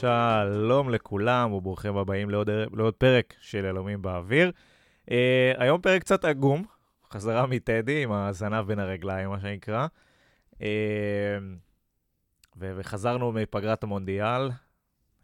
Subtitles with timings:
[0.00, 4.52] שלום לכולם וברוכים הבאים לעוד, לעוד פרק של אלומים באוויר.
[5.06, 5.12] Uh,
[5.56, 6.64] היום פרק קצת עגום,
[7.12, 9.86] חזרה מטדי עם הזנב בין הרגליים, מה שנקרא.
[10.52, 10.58] Uh,
[12.56, 14.50] ו- וחזרנו מפגרת המונדיאל.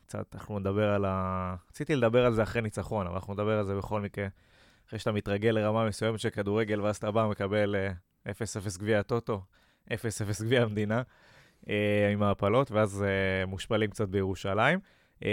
[0.07, 1.55] קצת אנחנו נדבר על ה...
[1.71, 4.27] רציתי לדבר על זה אחרי ניצחון, אבל אנחנו נדבר על זה בכל מקרה.
[4.89, 7.77] אחרי שאתה מתרגל לרמה מסוימת של כדורגל, ואז אתה בא, מקבל
[8.27, 9.43] uh, 0-0 גביע הטוטו,
[9.89, 9.93] 0-0
[10.45, 11.03] גביע המדינה.
[11.71, 14.79] אה, עם ההפלות, ואז אה, מושפלים קצת בירושלים.
[15.25, 15.31] אה,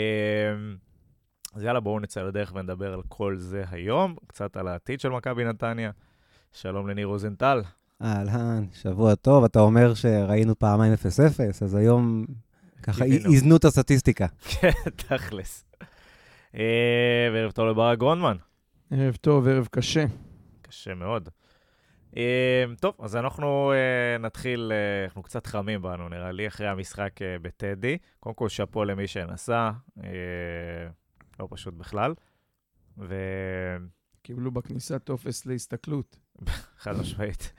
[1.56, 5.46] אז יאללה, בואו נצא לדרך ונדבר על כל זה היום, קצת על העתיד של מכבי
[5.46, 5.92] נתניה.
[6.52, 7.62] שלום לניר רוזנטל.
[8.02, 9.44] אהלן, שבוע טוב.
[9.44, 10.98] אתה אומר שראינו פעמיים 0-0,
[11.64, 12.26] אז היום
[12.84, 14.28] ככה איזנו את הסטטיסטיקה.
[14.52, 15.66] כן, תכלס.
[17.34, 18.38] וערב טוב לברק גרונדמן.
[18.92, 20.06] ערב טוב, ערב קשה.
[20.62, 21.30] קשה מאוד.
[22.14, 22.16] Uh,
[22.80, 27.42] טוב, אז אנחנו uh, נתחיל, uh, אנחנו קצת חמים בנו, נראה לי, אחרי המשחק uh,
[27.42, 27.98] בטדי.
[28.20, 29.72] קודם כל, שאפו למי שנסע,
[31.40, 32.14] לא פשוט בכלל.
[32.98, 33.16] ו...
[34.22, 36.18] קיבלו בכניסה טופס להסתכלות.
[36.84, 37.54] חד משמעית.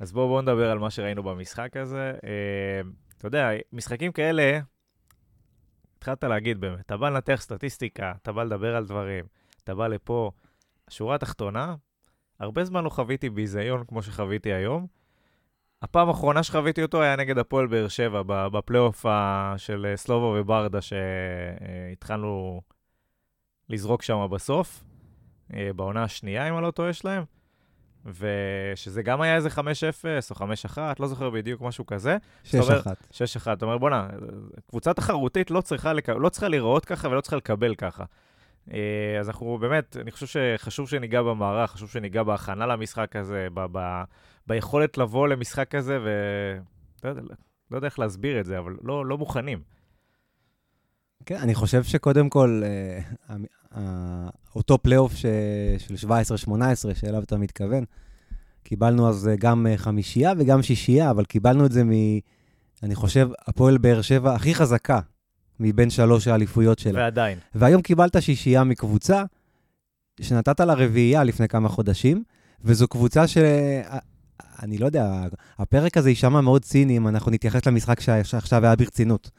[0.00, 2.12] אז בואו בוא נדבר על מה שראינו במשחק הזה.
[2.16, 2.86] Uh,
[3.18, 4.60] אתה יודע, משחקים כאלה,
[5.98, 9.24] התחלת להגיד באמת, אתה בא לנתח סטטיסטיקה, אתה בא לדבר על דברים,
[9.64, 10.30] אתה בא לפה.
[10.88, 11.74] השורה התחתונה,
[12.40, 14.86] הרבה זמן לא חוויתי ביזיון כמו שחוויתי היום.
[15.82, 19.06] הפעם האחרונה שחוויתי אותו היה נגד הפועל באר שבע, בפלייאוף
[19.56, 22.60] של אה, סלובו וברדה, שהתחלנו
[23.68, 24.84] לזרוק שם בסוף,
[25.54, 27.24] אה, בעונה השנייה, אם אני לא טועה, שלהם.
[28.06, 29.60] ושזה גם היה איזה 5-0
[30.30, 32.16] או 5-1, לא זוכר בדיוק, משהו כזה.
[32.44, 32.52] 6-1.
[33.12, 33.52] 6-1.
[33.52, 34.08] אתה אומר, בואנה,
[34.68, 36.08] קבוצה תחרותית לא צריכה, לק...
[36.08, 38.04] לא צריכה לראות ככה ולא צריכה לקבל ככה.
[38.72, 43.66] אה, אז אנחנו באמת, אני חושב שחשוב שניגע במערך, חשוב שניגע בהכנה למשחק הזה, ב-
[43.72, 44.02] ב-
[44.46, 47.22] ביכולת לבוא למשחק הזה, ולא יודע,
[47.70, 49.62] לא יודע איך להסביר את זה, אבל לא, לא מוכנים.
[51.26, 53.36] כן, אני חושב שקודם כל, אה,
[53.76, 55.12] אה, אותו פלייאוף.
[55.78, 57.84] של 17-18, שאליו אתה מתכוון,
[58.62, 61.90] קיבלנו אז גם חמישייה וגם שישייה, אבל קיבלנו את זה מ...
[62.82, 65.00] אני חושב, הפועל באר שבע הכי חזקה
[65.60, 67.00] מבין שלוש האליפויות שלה.
[67.00, 67.38] ועדיין.
[67.54, 69.22] והיום קיבלת שישייה מקבוצה
[70.20, 72.22] שנתת לה רביעייה לפני כמה חודשים,
[72.64, 73.38] וזו קבוצה ש...
[74.62, 75.22] אני לא יודע,
[75.58, 79.30] הפרק הזה יישמע מאוד ציני אם אנחנו נתייחס למשחק שעכשיו היה ברצינות.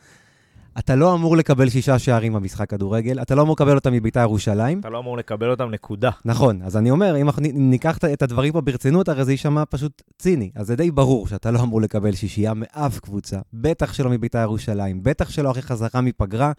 [0.79, 4.79] אתה לא אמור לקבל שישה שערים במשחק כדורגל, אתה לא אמור לקבל אותם מביתר ירושלים.
[4.79, 6.09] אתה לא אמור לקבל אותם, נקודה.
[6.25, 10.51] נכון, אז אני אומר, אם ניקח את הדברים פה ברצינות, הרי זה יישמע פשוט ציני.
[10.55, 15.03] אז זה די ברור שאתה לא אמור לקבל שישייה מאף קבוצה, בטח שלא מביתר ירושלים,
[15.03, 16.51] בטח שלא אחרי חזרה מפגרה,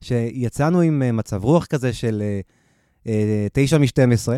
[0.00, 2.22] שיצאנו עם אה, מצב רוח כזה של
[3.04, 3.08] אה, אה,
[3.52, 4.28] 9 מ-12,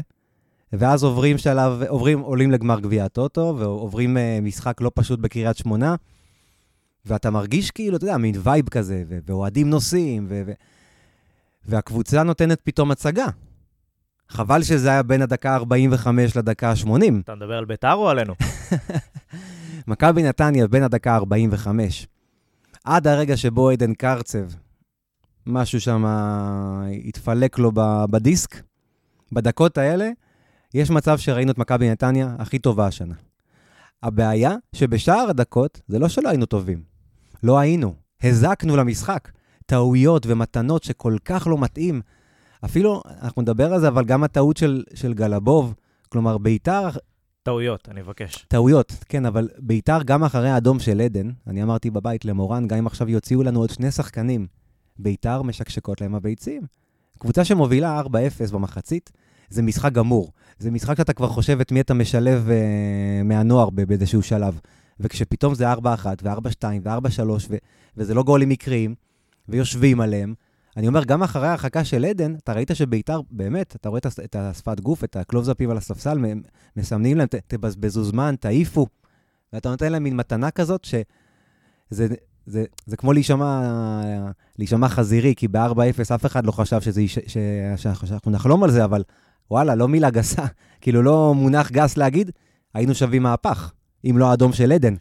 [0.73, 5.95] ואז עוברים שלב, עוברים, עולים לגמר גביע הטוטו, ועוברים משחק לא פשוט בקריית שמונה.
[7.07, 10.53] ואתה מרגיש כאילו, אתה יודע, מין וייב כזה, ואוהדים נוסעים, ו- ו-
[11.67, 13.27] והקבוצה נותנת פתאום הצגה.
[14.29, 17.21] חבל שזה היה בין הדקה 45 לדקה 80.
[17.25, 18.35] אתה מדבר על ביתר או עלינו?
[19.89, 22.07] מכבי נתניה בין הדקה 45.
[22.85, 24.45] עד הרגע שבו עדן קרצב,
[25.47, 26.05] משהו שם
[27.05, 27.73] התפלק לו
[28.11, 28.63] בדיסק,
[29.33, 30.11] בדקות האלה,
[30.75, 33.15] יש מצב שראינו את מכבי נתניה הכי טובה השנה.
[34.03, 36.90] הבעיה שבשאר הדקות זה לא שלא היינו טובים.
[37.43, 37.95] לא היינו.
[38.23, 39.31] הזקנו למשחק.
[39.67, 42.01] טעויות ומתנות שכל כך לא מתאים.
[42.65, 45.75] אפילו, אנחנו נדבר על זה, אבל גם הטעות של, של גלבוב,
[46.09, 46.89] כלומר, ביתר...
[47.43, 48.45] טעויות, אני מבקש.
[48.49, 52.87] טעויות, כן, אבל ביתר, גם אחרי האדום של עדן, אני אמרתי בבית למורן, גם אם
[52.87, 54.47] עכשיו יוציאו לנו עוד שני שחקנים,
[54.99, 56.63] ביתר משקשקות להם הביצים.
[57.19, 59.11] קבוצה שמובילה 4-0 במחצית,
[59.51, 60.33] זה משחק גמור.
[60.59, 64.61] זה משחק שאתה כבר חושב את מי אתה משלב uh, מהנוער באיזשהו שלב.
[65.01, 65.77] וכשפתאום זה 4-1
[66.23, 67.57] ו-4-2 ו-4-3, ו-
[67.97, 68.95] וזה לא גולים מקריים,
[69.49, 70.35] ויושבים עליהם,
[70.77, 74.81] אני אומר, גם אחרי ההרחקה של עדן, אתה ראית שביתר, באמת, אתה רואה את השפת
[74.81, 76.19] גוף, את הקלובזאפים על הספסל,
[76.77, 78.87] מסמנים להם, תבזבזו זמן, תעיפו.
[79.53, 81.03] ואתה נותן להם מין מתנה כזאת, שזה
[81.91, 82.07] זה,
[82.47, 83.63] זה, זה כמו להישמע,
[84.59, 87.37] להישמע חזירי, כי ב-4-0 אף אחד לא חשב שזה, ש, ש,
[87.77, 89.03] שאנחנו נחלום על זה, אבל
[89.51, 90.45] וואלה, לא מילה גסה,
[90.81, 92.31] כאילו לא מונח גס להגיד,
[92.75, 93.73] היינו שווים מהפך.
[94.05, 94.95] אם לא האדום של עדן.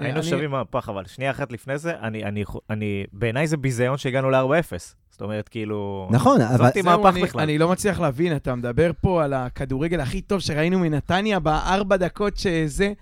[0.00, 0.26] היינו אני...
[0.26, 4.72] שווים מהפך, אבל שנייה אחת לפני זה, אני, אני, אני, בעיניי זה ביזיון שהגענו ל-4-0.
[5.10, 6.08] זאת אומרת, כאילו...
[6.10, 6.64] נכון, אבל...
[6.66, 7.42] זאתי מהפך אני, בכלל.
[7.42, 12.36] אני לא מצליח להבין, אתה מדבר פה על הכדורגל הכי טוב שראינו מנתניה בארבע דקות
[12.36, 12.92] שזה...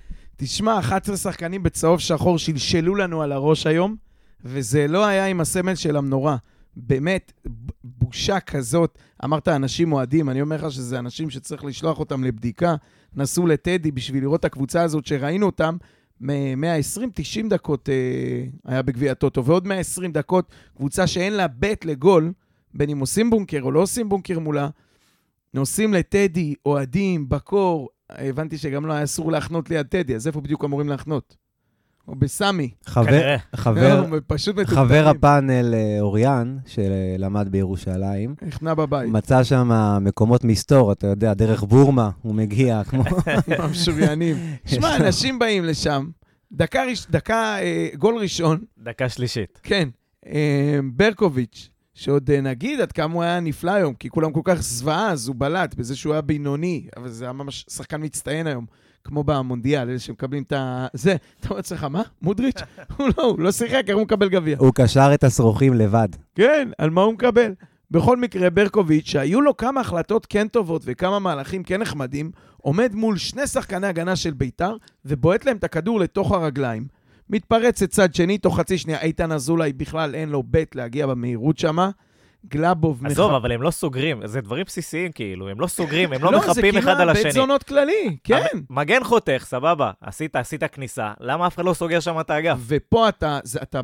[0.40, 3.96] תשמע, 11 שחקנים בצהוב שחור שלשלו לנו על הראש היום,
[4.44, 6.36] וזה לא היה עם הסמל של המנורה.
[6.76, 7.32] באמת,
[7.84, 8.98] בושה כזאת.
[9.24, 12.74] אמרת אנשים אוהדים, אני אומר לך שזה אנשים שצריך לשלוח אותם לבדיקה.
[13.16, 15.76] נסעו לטדי בשביל לראות את הקבוצה הזאת שראינו אותם.
[16.20, 22.32] מ-120-90 דקות אה, היה בגביע הטוטו, ועוד 120 דקות, קבוצה שאין לה בית לגול,
[22.74, 24.68] בין אם עושים בונקר או לא עושים בונקר מולה,
[25.54, 30.64] נוסעים לטדי, אוהדים, בקור, הבנתי שגם לא היה אסור להחנות ליד טדי, אז איפה בדיוק
[30.64, 31.36] אמורים להחנות?
[32.08, 32.70] או בסמי.
[32.86, 33.36] חבר.
[33.56, 34.78] חבר, לא, פשוט מטומטמים.
[34.78, 39.70] חבר הפאנל אה, אוריאן, שלמד בירושלים, החנה בבית, מצא שם
[40.00, 43.04] מקומות מסתור, אתה יודע, דרך בורמה, הוא מגיע, כמו...
[43.58, 44.36] המשוריינים.
[44.64, 46.06] שמע, אנשים באים לשם,
[46.52, 49.60] דקה, דקה אה, גול ראשון, דקה שלישית.
[49.62, 49.88] כן,
[50.26, 54.62] אה, ברקוביץ', שעוד אה, נגיד עד כמה הוא היה נפלא היום, כי כולם כל כך
[54.62, 58.66] זוועה, אז הוא בלט בזה שהוא היה בינוני, אבל זה היה ממש שחקן מצטיין היום,
[59.04, 60.86] כמו במונדיאל, אלה שמקבלים את ה...
[60.92, 62.02] זה, אתה אומר לעצמך, מה?
[62.22, 62.60] מודריץ'?
[62.96, 64.56] הוא לא, הוא לא שיחק, איך הוא מקבל גביע?
[64.58, 66.08] הוא קשר את השרוכים לבד.
[66.34, 67.52] כן, על מה הוא מקבל?
[67.90, 73.16] בכל מקרה, ברקוביץ', שהיו לו כמה החלטות כן טובות וכמה מהלכים כן נחמדים, עומד מול
[73.16, 76.97] שני שחקני הגנה של ביתר ובועט להם את הכדור לתוך הרגליים.
[77.30, 81.90] מתפרץ לצד שני, תוך חצי שנייה, איתן אזולאי בכלל אין לו בית להגיע במהירות שמה.
[82.46, 86.30] גלאבוב עזוב, אבל הם לא סוגרים, זה דברים בסיסיים כאילו, הם לא סוגרים, הם לא
[86.30, 87.24] זה מחפים אחד על כמעט השני.
[87.24, 88.44] בית זונות כללי, כן.
[88.70, 92.56] מגן חותך, סבבה, עשית, עשית כניסה, למה אף אחד לא סוגר שם את האגף?
[92.66, 93.80] ופה אתה, זה, אתה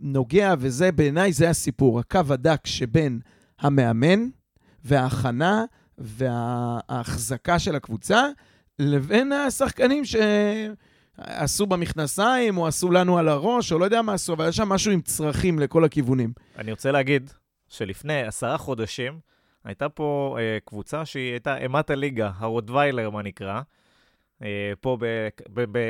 [0.00, 3.20] נוגע, וזה בעיניי זה הסיפור, הקו הדק שבין
[3.60, 4.26] המאמן
[4.84, 5.64] וההכנה
[5.98, 8.22] וההחזקה של הקבוצה,
[8.78, 10.04] לבין השחקנים
[11.16, 14.68] שעשו במכנסיים, או עשו לנו על הראש, או לא יודע מה עשו, אבל יש שם
[14.68, 16.32] משהו עם צרכים לכל הכיוונים.
[16.58, 17.30] אני רוצה להגיד
[17.68, 19.18] שלפני עשרה חודשים
[19.64, 23.60] הייתה פה אה, קבוצה שהיא הייתה אימת הליגה, הרוטוויילר, מה נקרא,
[24.42, 24.48] אה,
[24.80, 24.98] פה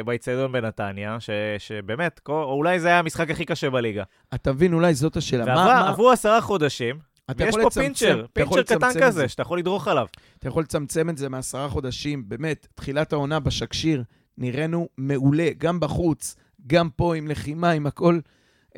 [0.04, 4.02] באיצטדיון בנתניה, ש, שבאמת, כל, או אולי זה היה המשחק הכי קשה בליגה.
[4.34, 5.44] אתה מבין, אולי זאת השאלה.
[5.44, 6.98] מה- ועברה- מה- עברו עשרה חודשים,
[7.38, 9.28] ויש פה לצמצם- פינצ'ר, פינצ'ר קטן כזה, זה.
[9.28, 10.06] שאתה יכול לדרוך עליו.
[10.38, 14.02] אתה יכול לצמצם את זה מעשרה חודשים, באמת, תחילת העונה בשקשיר,
[14.38, 16.36] נראינו מעולה, גם בחוץ,
[16.66, 18.18] גם פה עם לחימה, עם הכל.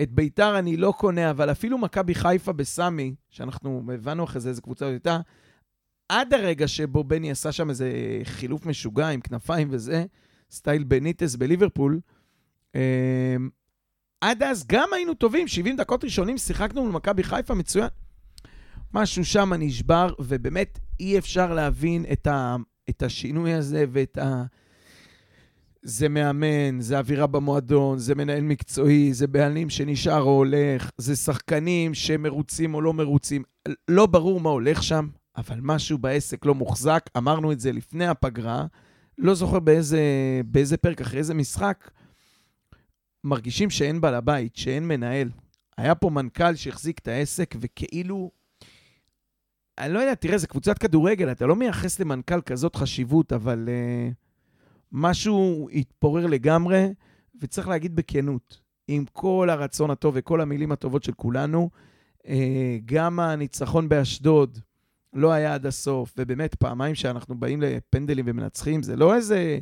[0.02, 4.62] את ביתר אני לא קונה, אבל אפילו מכבי חיפה בסמי, שאנחנו הבנו אחרי זה איזה
[4.62, 5.18] קבוצה הייתה,
[6.08, 7.90] עד הרגע שבו בני עשה שם איזה
[8.24, 10.04] חילוף משוגע עם כנפיים וזה,
[10.50, 12.00] סטייל בניטס בליברפול,
[12.74, 12.80] אמ,
[14.20, 17.88] עד אז גם היינו טובים, 70 דקות ראשונים שיחקנו מול מכבי חיפה מצוין.
[18.94, 22.56] משהו שם נשבר, ובאמת אי אפשר להבין את, ה,
[22.90, 24.44] את השינוי הזה ואת ה...
[25.88, 31.94] זה מאמן, זה אווירה במועדון, זה מנהל מקצועי, זה בעלים שנשאר או הולך, זה שחקנים
[31.94, 33.42] שמרוצים או לא מרוצים.
[33.88, 37.10] לא ברור מה הולך שם, אבל משהו בעסק לא מוחזק.
[37.16, 38.66] אמרנו את זה לפני הפגרה,
[39.18, 40.00] לא זוכר באיזה,
[40.44, 41.90] באיזה פרק, אחרי איזה משחק.
[43.24, 45.30] מרגישים שאין בעל הבית, שאין מנהל.
[45.78, 48.30] היה פה מנכ"ל שהחזיק את העסק, וכאילו
[49.78, 54.25] אני לא יודע, תראה, זו קבוצת כדורגל, אתה לא מייחס למנכ"ל כזאת חשיבות, אבל uh,
[54.98, 56.88] משהו התפורר לגמרי,
[57.40, 61.70] וצריך להגיד בכנות, עם כל הרצון הטוב וכל המילים הטובות של כולנו,
[62.18, 62.28] uh,
[62.84, 64.58] גם הניצחון באשדוד
[65.12, 69.58] לא היה עד הסוף, ובאמת, פעמיים שאנחנו באים לפנדלים ומנצחים, זה לא איזה...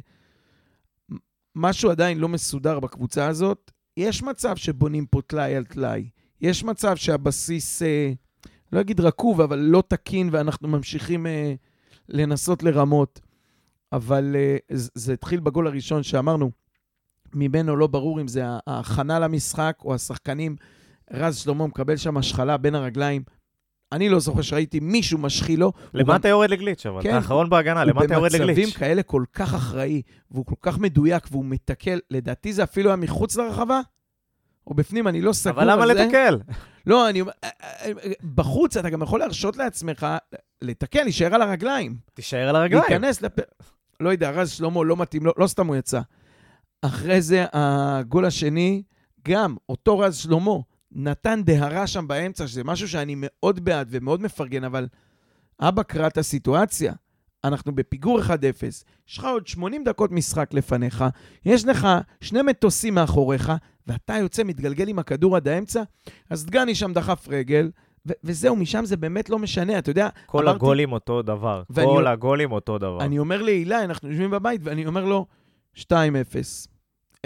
[1.56, 3.70] משהו עדיין לא מסודר בקבוצה הזאת.
[3.96, 6.08] יש מצב שבונים פה טלאי על טלאי.
[6.40, 7.82] יש מצב שהבסיס...
[7.82, 7.84] Uh,
[8.72, 11.54] לא אגיד רקוב, אבל לא תקין, ואנחנו ממשיכים אה,
[12.08, 13.20] לנסות לרמות.
[13.94, 16.50] אבל אה, זה, התחיל בגול הראשון שאמרנו,
[17.34, 20.56] ממנו לא ברור אם זה ההכנה למשחק או השחקנים.
[21.12, 23.22] רז שלמה מקבל שם השחלה בין הרגליים.
[23.92, 25.72] אני לא זוכר שראיתי מישהו משחיל לו.
[25.94, 27.02] למה גם- אתה יורד לגליץ' אבל?
[27.02, 27.08] כן.
[27.08, 28.76] אתה האחרון בהגנה, למה אתה יורד הוא במצבים לגליץ'?
[28.76, 33.36] כאלה כל כך אחראי, והוא כל כך מדויק, והוא מתקל, לדעתי זה אפילו היה מחוץ
[33.36, 33.80] לרחבה,
[34.66, 36.04] או בפנים, אני לא סגור אבל על למה זה.
[36.04, 36.38] לתקל?
[36.86, 37.92] לא, אני אה, אה,
[38.34, 40.06] בחוץ אתה גם יכול להרשות לעצמך
[40.62, 41.96] לתקן, להישאר על הרגליים.
[42.14, 42.84] תישאר על הרגליים.
[42.88, 43.32] להיכנס לפ...
[44.00, 46.00] לא יודע, רז שלמה לא מתאים, לא, לא סתם הוא יצא.
[46.82, 48.82] אחרי זה, הגול השני,
[49.28, 50.56] גם אותו רז שלמה
[50.92, 54.86] נתן דהרה שם באמצע, שזה משהו שאני מאוד בעד ומאוד מפרגן, אבל
[55.60, 56.92] אבא קרא את הסיטואציה.
[57.44, 58.30] אנחנו בפיגור 1-0,
[59.08, 61.04] יש לך עוד 80 דקות משחק לפניך,
[61.44, 61.88] יש לך
[62.20, 63.52] שני מטוסים מאחוריך,
[63.86, 65.82] ואתה יוצא, מתגלגל עם הכדור עד האמצע,
[66.30, 67.70] אז דגני שם דחף רגל,
[68.08, 71.62] ו- וזהו, משם זה באמת לא משנה, אתה יודע, כל אמרתי- הגולים אותו דבר.
[71.70, 73.00] ואני- כל הגולים אותו דבר.
[73.00, 75.26] אני אומר לאילי, אנחנו יושבים בבית, ואני אומר לו,
[75.74, 76.68] 2-0,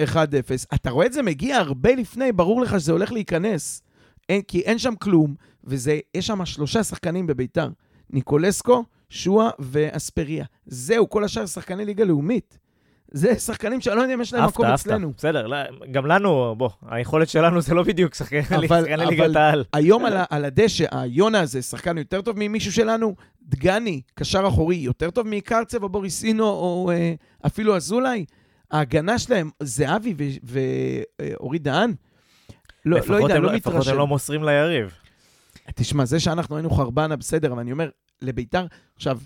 [0.01, 0.67] 1-0.
[0.75, 3.83] אתה רואה את זה מגיע הרבה לפני, ברור לך שזה הולך להיכנס.
[4.29, 7.69] אין, כי אין שם כלום, ויש שם שלושה שחקנים בביתר.
[8.11, 10.45] ניקולסקו, שועה ואספריה.
[10.67, 12.59] זהו, כל השאר שחקני ליגה לאומית.
[13.13, 14.67] זה שחקנים שאני לא יודע אם יש להם מקום.
[14.67, 15.13] אצלנו.
[15.17, 15.57] בסדר, לא,
[15.91, 18.13] גם לנו, בוא, היכולת שלנו זה לא בדיוק
[18.57, 19.65] אבל- ליגת העל.
[19.73, 25.27] היום על, הדשא, היונה הזה, שחקן יותר טוב ממישהו שלנו, דגני, קשר אחורי, יותר טוב
[25.29, 27.15] מקרצב או בוריסינו או אה,
[27.47, 28.25] אפילו אזולאי.
[28.71, 31.95] ההגנה שלהם, זהבי ואורי דהן,
[32.85, 33.97] לא, לא יודע, הם לא לפחות הם מתרשם.
[33.97, 34.95] לא מוסרים ליריב.
[35.75, 37.89] תשמע, זה שאנחנו היינו חרבנה, בסדר, אבל אני אומר,
[38.23, 39.19] לביתר, עכשיו,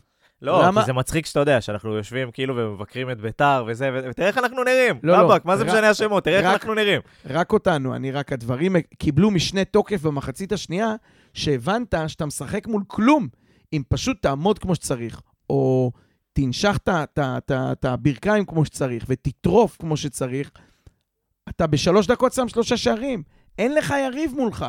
[0.42, 4.00] לא, למה- כי זה מצחיק שאתה יודע, שאנחנו יושבים כאילו ומבקרים את ביתר וזה, ו-
[4.10, 4.98] ותראה איך אנחנו נראים.
[5.02, 6.24] לא, לא, רבאק, מה זה רק- משנה השמות?
[6.24, 7.00] תראה איך רק- אנחנו נראים.
[7.26, 10.94] רק אותנו, אני רק, הדברים קיבלו משנה תוקף במחצית השנייה,
[11.34, 13.28] שהבנת שאתה משחק מול כלום,
[13.72, 15.20] אם פשוט תעמוד כמו שצריך,
[15.50, 15.92] או
[16.32, 20.50] תנשך את הברכיים כמו שצריך, ותטרוף כמו שצריך,
[21.48, 23.22] אתה בשלוש דקות שם שלושה שערים.
[23.58, 24.66] אין לך יריב מולך.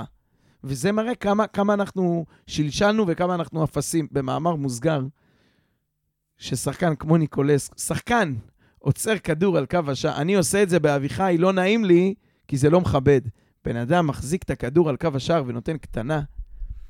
[0.63, 4.07] וזה מראה כמה, כמה אנחנו שלשלנו וכמה אנחנו אפסים.
[4.11, 5.01] במאמר מוסגר,
[6.43, 8.33] ששחקן כמו ניקולס, שחקן
[8.79, 12.13] עוצר כדור על קו השער, אני עושה את זה באביחי, לא נעים לי,
[12.47, 13.21] כי זה לא מכבד.
[13.65, 16.21] בן אדם מחזיק את הכדור על קו השער ונותן קטנה.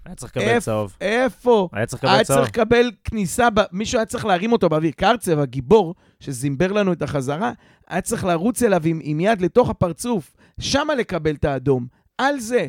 [0.05, 0.95] היה צריך לקבל איפ- צהוב.
[1.01, 1.69] איפה?
[1.74, 2.39] היה צריך לקבל היה צהוב.
[2.39, 3.60] צריך לקבל כניסה, ב...
[3.72, 4.91] מישהו היה צריך להרים אותו באוויר.
[4.91, 7.51] קרצב, הגיבור, שזימבר לנו את החזרה,
[7.88, 11.88] היה צריך לרוץ אליו עם, עם יד לתוך הפרצוף, שמה לקבל את האדום.
[12.17, 12.67] על זה.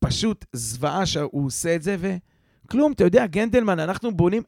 [0.00, 4.42] פשוט זוועה שהוא עושה את זה, וכלום, אתה יודע, גנדלמן, אנחנו בונים...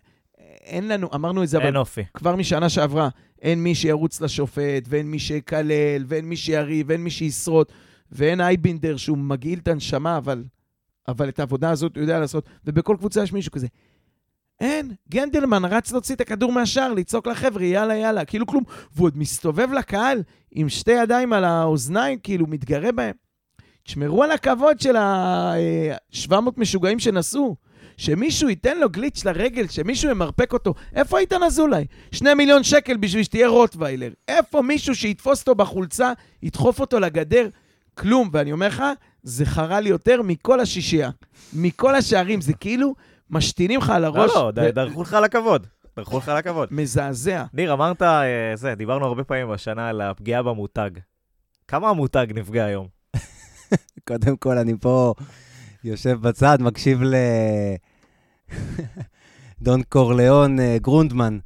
[0.71, 2.05] אין לנו, אמרנו את זה, אבל אופי.
[2.15, 3.09] כבר משנה שעברה,
[3.43, 7.67] אין מי שירוץ לשופט, ואין מי שיקלל, ואין מי שיריב, ואין מי שישרוד,
[8.13, 10.45] ואין אייבינדר שהוא מגעיל את הנשמה, אבל,
[11.09, 13.67] אבל את העבודה הזאת הוא יודע לעשות, ובכל קבוצה יש מישהו כזה.
[14.61, 18.65] אין, גנדלמן רץ להוציא את הכדור מהשער, לצעוק לחבר'ה, יאללה, יאללה, כאילו כלום.
[18.95, 23.15] והוא עוד מסתובב לקהל עם שתי ידיים על האוזניים, כאילו, מתגרה בהם.
[23.85, 27.57] תשמרו על הכבוד של ה-700 משוגעים שנסעו.
[28.01, 30.75] שמישהו ייתן לו גליץ' לרגל, שמישהו ימרפק אותו.
[30.95, 31.87] איפה איתן אזולאי?
[32.13, 34.11] שני מיליון שקל בשביל שתהיה רוטוויילר.
[34.29, 37.49] איפה מישהו שיתפוס אותו בחולצה, ידחוף אותו לגדר?
[37.95, 38.31] כלום.
[38.33, 38.83] ואני אומר לך,
[39.23, 41.11] זה חרה לי יותר מכל השישייה.
[41.53, 42.41] מכל השערים.
[42.41, 42.95] זה כאילו
[43.31, 44.31] משתינים לך על לא, הראש.
[44.35, 45.67] לא, ד- ו- דרכו לך על הכבוד.
[45.97, 46.69] דרכו לך על הכבוד.
[46.71, 47.45] מזעזע.
[47.55, 50.91] ניר, אמרת, אה, זה, דיברנו הרבה פעמים השנה על הפגיעה במותג.
[51.69, 52.87] כמה המותג נפגע היום?
[54.09, 55.15] קודם כל, אני פה
[55.85, 57.15] יושב בצד, מקשיב ל...
[59.63, 61.39] דון קורליאון אה, גרונדמן,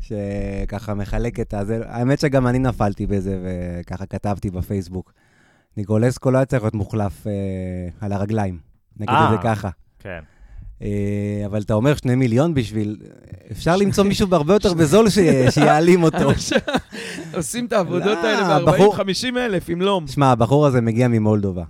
[0.00, 1.80] שככה מחלק את הזה.
[1.86, 3.38] האמת שגם אני נפלתי בזה,
[3.80, 5.12] וככה כתבתי בפייסבוק.
[5.76, 7.32] ניקולסקו לא היה צריך להיות מוחלף אה,
[8.00, 8.58] על הרגליים.
[8.96, 9.54] נגיד את זה אה.
[9.54, 9.68] ככה.
[9.98, 10.20] כן.
[11.46, 12.96] אבל אתה אומר שני מיליון בשביל...
[13.52, 15.18] אפשר למצוא מישהו בהרבה יותר בזול ש...
[15.50, 16.30] שיעלים אותו.
[17.36, 20.00] עושים את העבודות לא, האלה בחור- ב-40-50 אלף, אם לא.
[20.06, 21.64] שמע, הבחור הזה מגיע ממולדובה.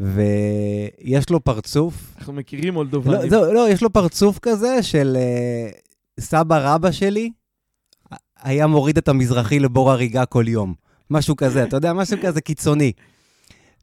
[0.00, 3.28] ויש לו פרצוף אנחנו מכירים לא, מולדובנים.
[3.30, 7.30] זהו, לא, יש לו פרצוף כזה של uh, סבא רבא שלי,
[8.42, 10.74] היה מוריד את המזרחי לבור הריגה כל יום.
[11.10, 12.92] משהו כזה, אתה יודע, משהו כזה קיצוני.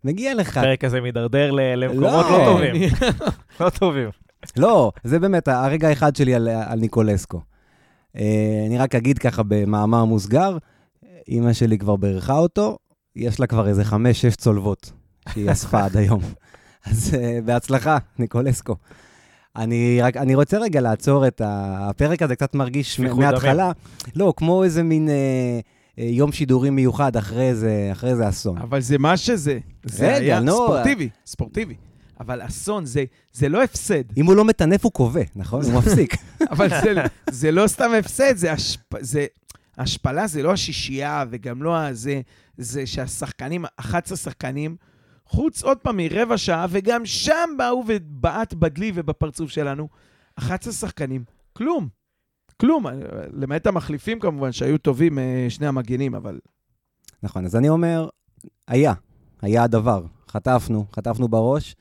[0.03, 0.57] מגיע לך.
[0.57, 2.39] הפרק הזה מידרדר למקומות לא.
[2.39, 2.75] לא טובים.
[3.59, 4.09] לא טובים.
[4.57, 7.41] לא, זה באמת הרגע האחד שלי על, על ניקולסקו.
[8.17, 8.19] Uh,
[8.67, 10.57] אני רק אגיד ככה במאמר מוסגר,
[11.27, 12.77] אימא שלי כבר בירכה אותו,
[13.15, 14.91] יש לה כבר איזה חמש-שש צולבות
[15.33, 16.21] שהיא אספה עד היום.
[16.85, 18.75] אז uh, בהצלחה, ניקולסקו.
[19.55, 21.41] אני רק, אני רוצה רגע לעצור את.
[21.45, 23.71] הפרק הזה קצת מרגיש מההתחלה,
[24.15, 25.13] לא, כמו איזה מין אה,
[25.99, 28.57] אה, יום שידורים מיוחד אחרי איזה, אחרי איזה אסון.
[28.57, 29.59] אבל זה מה שזה.
[29.83, 30.51] זה רגע, היה נו.
[30.51, 31.75] ספורטיבי, ספורטיבי.
[32.19, 34.17] אבל אסון, זה, זה לא הפסד.
[34.17, 35.65] אם הוא לא מטנף, הוא קובע, נכון?
[35.65, 36.15] הוא מפסיק.
[36.51, 36.93] אבל זה,
[37.29, 38.81] זה לא סתם הפסד, זה, השפ...
[38.99, 39.25] זה
[39.77, 42.21] השפלה, זה לא השישייה, וגם לא הזה,
[42.57, 44.75] זה שהשחקנים, 11 שחקנים,
[45.29, 49.87] חוץ עוד פעם מרבע שעה, וגם שם באו ובעט בדלי ובפרצוף שלנו,
[50.35, 51.87] 11 שחקנים, כלום.
[52.59, 52.85] כלום,
[53.33, 56.39] למעט המחליפים כמובן, שהיו טובים אה, שני המגנים, אבל
[57.23, 58.07] נכון, אז אני אומר,
[58.67, 58.93] היה,
[59.41, 60.03] היה הדבר.
[60.31, 61.75] חטפנו, חטפנו בראש,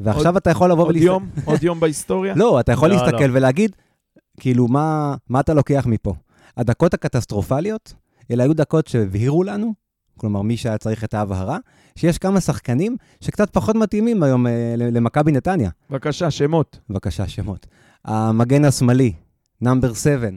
[0.00, 1.06] ועכשיו עוד- אתה יכול לבוא עוד ולהסתכל...
[1.06, 2.34] יום, עוד יום בהיסטוריה.
[2.42, 3.36] לא, אתה יכול לא, להסתכל לא.
[3.38, 3.76] ולהגיד,
[4.40, 6.14] כאילו, מה, מה אתה לוקח מפה?
[6.56, 7.94] הדקות הקטסטרופליות,
[8.30, 9.74] אלה היו דקות שהבהירו לנו,
[10.20, 11.58] כלומר, מי שהיה צריך את ההבהרה,
[11.96, 15.70] שיש כמה שחקנים שקצת פחות מתאימים היום אה, למכבי נתניה.
[15.90, 16.78] בבקשה, שמות.
[16.90, 17.66] בבקשה, שמות.
[18.04, 19.12] המגן השמאלי,
[19.60, 20.28] נאמבר 7,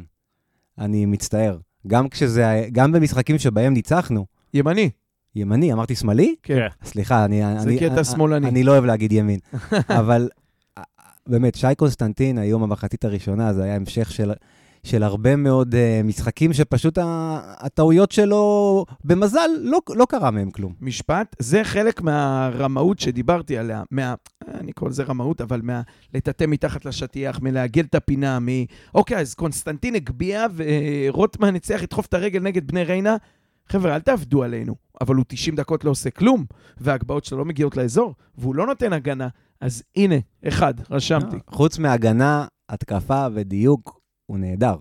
[0.79, 1.57] אני מצטער.
[1.87, 4.89] גם כשזה, גם במשחקים שבהם ניצחנו, ימני.
[5.35, 6.35] ימני, אמרתי שמאלי?
[6.43, 6.67] כן.
[6.83, 7.41] סליחה, אני...
[7.41, 8.47] זה אני, קטע אני, שמאלני.
[8.47, 9.39] אני לא אוהב להגיד ימין.
[9.99, 10.29] אבל
[10.77, 10.83] אה,
[11.27, 14.31] באמת, שי קונסטנטין, היום המחצית הראשונה, זה היה המשך של,
[14.83, 20.73] של הרבה מאוד אה, משחקים שפשוט ה, הטעויות שלו, במזל, לא, לא קרה מהם כלום.
[20.81, 24.13] משפט, זה חלק מהרמאות שדיברתי עליה, מה...
[24.47, 25.81] אני קורא לזה רמאות, אבל מה...
[26.13, 28.47] לטאטא מתחת לשטיח, מלעגל את הפינה, מ...
[28.95, 33.15] אוקיי, אז קונסטנטין הגביה ורוטמן הצליח לדחוף את הרגל נגד בני ריינה.
[33.69, 36.45] חבר'ה, אל תעבדו עלינו, אבל הוא 90 דקות לא עושה כלום,
[36.77, 39.27] וההגבהות שלו לא מגיעות לאזור, והוא לא נותן הגנה.
[39.61, 40.15] אז הנה,
[40.47, 41.37] אחד, רשמתי.
[41.47, 44.75] חוץ מהגנה, התקפה ודיוק, הוא נהדר.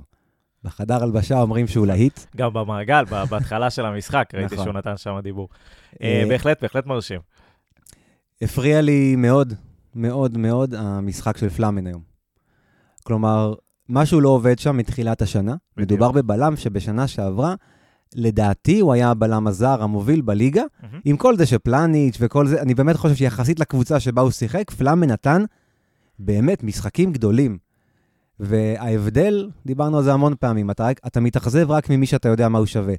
[0.64, 2.20] בחדר הלבשה אומרים שהוא להיט.
[2.36, 4.66] גם במעגל, בהתחלה של המשחק, ראיתי נכון.
[4.66, 5.48] שהוא נתן שם דיבור.
[6.02, 7.20] אה, אה, בהחלט, בהחלט מרשים.
[8.42, 9.54] הפריע לי מאוד,
[9.94, 12.02] מאוד מאוד המשחק של פלאמן היום.
[13.02, 13.54] כלומר,
[13.88, 15.54] משהו לא עובד שם מתחילת השנה.
[15.76, 15.90] בדיוק.
[15.90, 17.54] מדובר בבלם שבשנה שעברה,
[18.14, 21.00] לדעתי הוא היה הבלם הזר המוביל בליגה, מהמם.
[21.04, 25.10] עם כל זה שפלניץ' וכל זה, אני באמת חושב שיחסית לקבוצה שבה הוא שיחק, פלאמן
[25.10, 25.44] נתן
[26.18, 27.58] באמת משחקים גדולים.
[28.40, 32.66] וההבדל, דיברנו על זה המון פעמים, אתה, אתה מתאכזב רק ממי שאתה יודע מה הוא
[32.66, 32.94] שווה.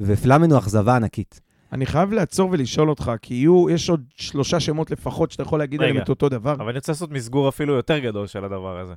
[0.00, 1.40] ופלאמן הוא אכזבה ענקית.
[1.72, 5.80] אני חייב לעצור ולשאול אותך, כי יהיו, יש עוד שלושה שמות לפחות שאתה יכול להגיד.
[5.82, 6.52] עליהם את אותו דבר.
[6.52, 8.94] אבל אני רוצה לעשות מסגור אפילו יותר גדול של הדבר הזה.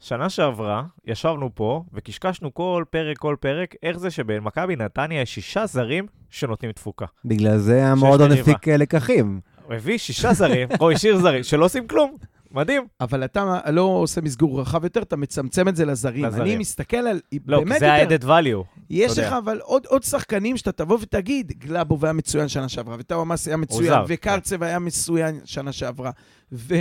[0.00, 5.66] שנה שעברה, ישבנו פה וקשקשנו כל פרק, כל פרק, איך זה שבמכבי נתניה יש שישה
[5.66, 7.06] זרים שנותנים תפוקה.
[7.24, 8.32] בגלל זה המועדון.
[8.32, 9.40] הפיק אה, לקחים.
[9.64, 12.16] הוא הביא שישה זרים, או השאיר זרים, שלא עושים כלום.
[12.54, 12.86] מדהים.
[13.00, 16.24] אבל אתה לא עושה מסגור רחב יותר, אתה מצמצם את זה לזרים.
[16.24, 16.42] לזרים.
[16.42, 17.20] אני מסתכל על...
[17.46, 17.92] לא, כי זה.
[17.92, 18.80] ה-added value.
[18.90, 19.18] יש.
[19.18, 23.56] לך אבל עוד, עוד שחקנים שאתה תבוא ותגיד, גלאבוב היה מצוין שנה שעברה, וטאומאס היה
[23.56, 26.10] מצוין, וקרצב היה מצוין שנה שעברה,
[26.52, 26.74] ו,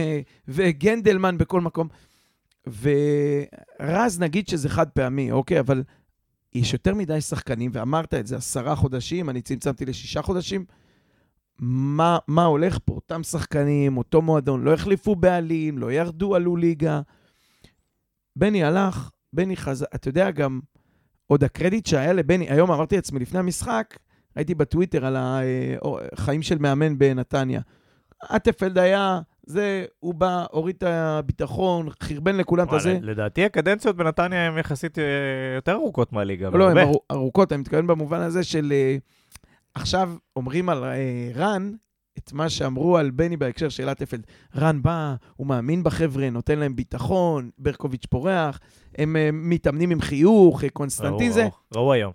[0.48, 1.88] וגנדלמן בכל מקום.
[2.82, 5.84] ורז, נגיד שזה חד פעמי, אוקיי, אבל
[6.54, 10.66] יש יותר מדי שחקנים, ואמרת את זה, עשרה חודשים, אני צמצמתי לשישה חודשים.
[11.62, 12.94] מה, מה הולך פה?
[12.94, 17.02] אותם שחקנים, אותו מועדון, לא החליפו בעלים, לא ירדו, עלו ליגה.
[18.36, 20.60] בני הלך, בני חזר, אתה יודע גם,
[21.28, 23.98] עוד הקרדיט שהיה לבני, היום אמרתי לעצמי, לפני המשחק,
[24.38, 27.62] ראיתי בטוויטר על החיים של מאמן בנתניה.
[28.36, 33.00] אטפלד היה, זה, הוא בא, הוריד את הביטחון, חרבן לכולם את הזה.
[33.02, 35.04] לדעתי הקדנציות בנתניה הן יחסית אה,
[35.56, 36.50] יותר ארוכות מהליגה.
[36.50, 38.74] לא, הן ארוכות, אני מתכוון במובן הזה של...
[38.76, 38.98] אה,
[39.76, 41.72] עכשיו אומרים על אה, רן
[42.18, 44.28] את מה שאמרו על בני בהקשר של אטפלד.
[44.56, 48.60] רן בא, הוא מאמין בחבר'ה, נותן להם ביטחון, ברקוביץ' פורח,
[48.98, 51.48] הם אה, מתאמנים עם חיוך, אה, קונסטנטין זה.
[51.74, 52.12] ראו היום.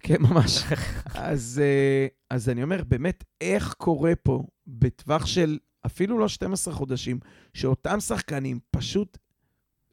[0.00, 0.64] כן, ממש.
[1.14, 7.18] אז, אה, אז אני אומר, באמת, איך קורה פה, בטווח של אפילו לא 12 חודשים,
[7.54, 9.18] שאותם שחקנים פשוט,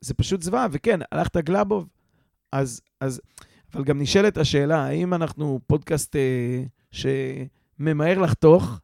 [0.01, 1.87] זה פשוט זוועה, וכן, הלכת גלאבוב,
[2.51, 3.21] אז, אז,
[3.75, 8.79] אבל גם נשאלת השאלה, האם אנחנו פודקאסט אה, שממהר לחתוך,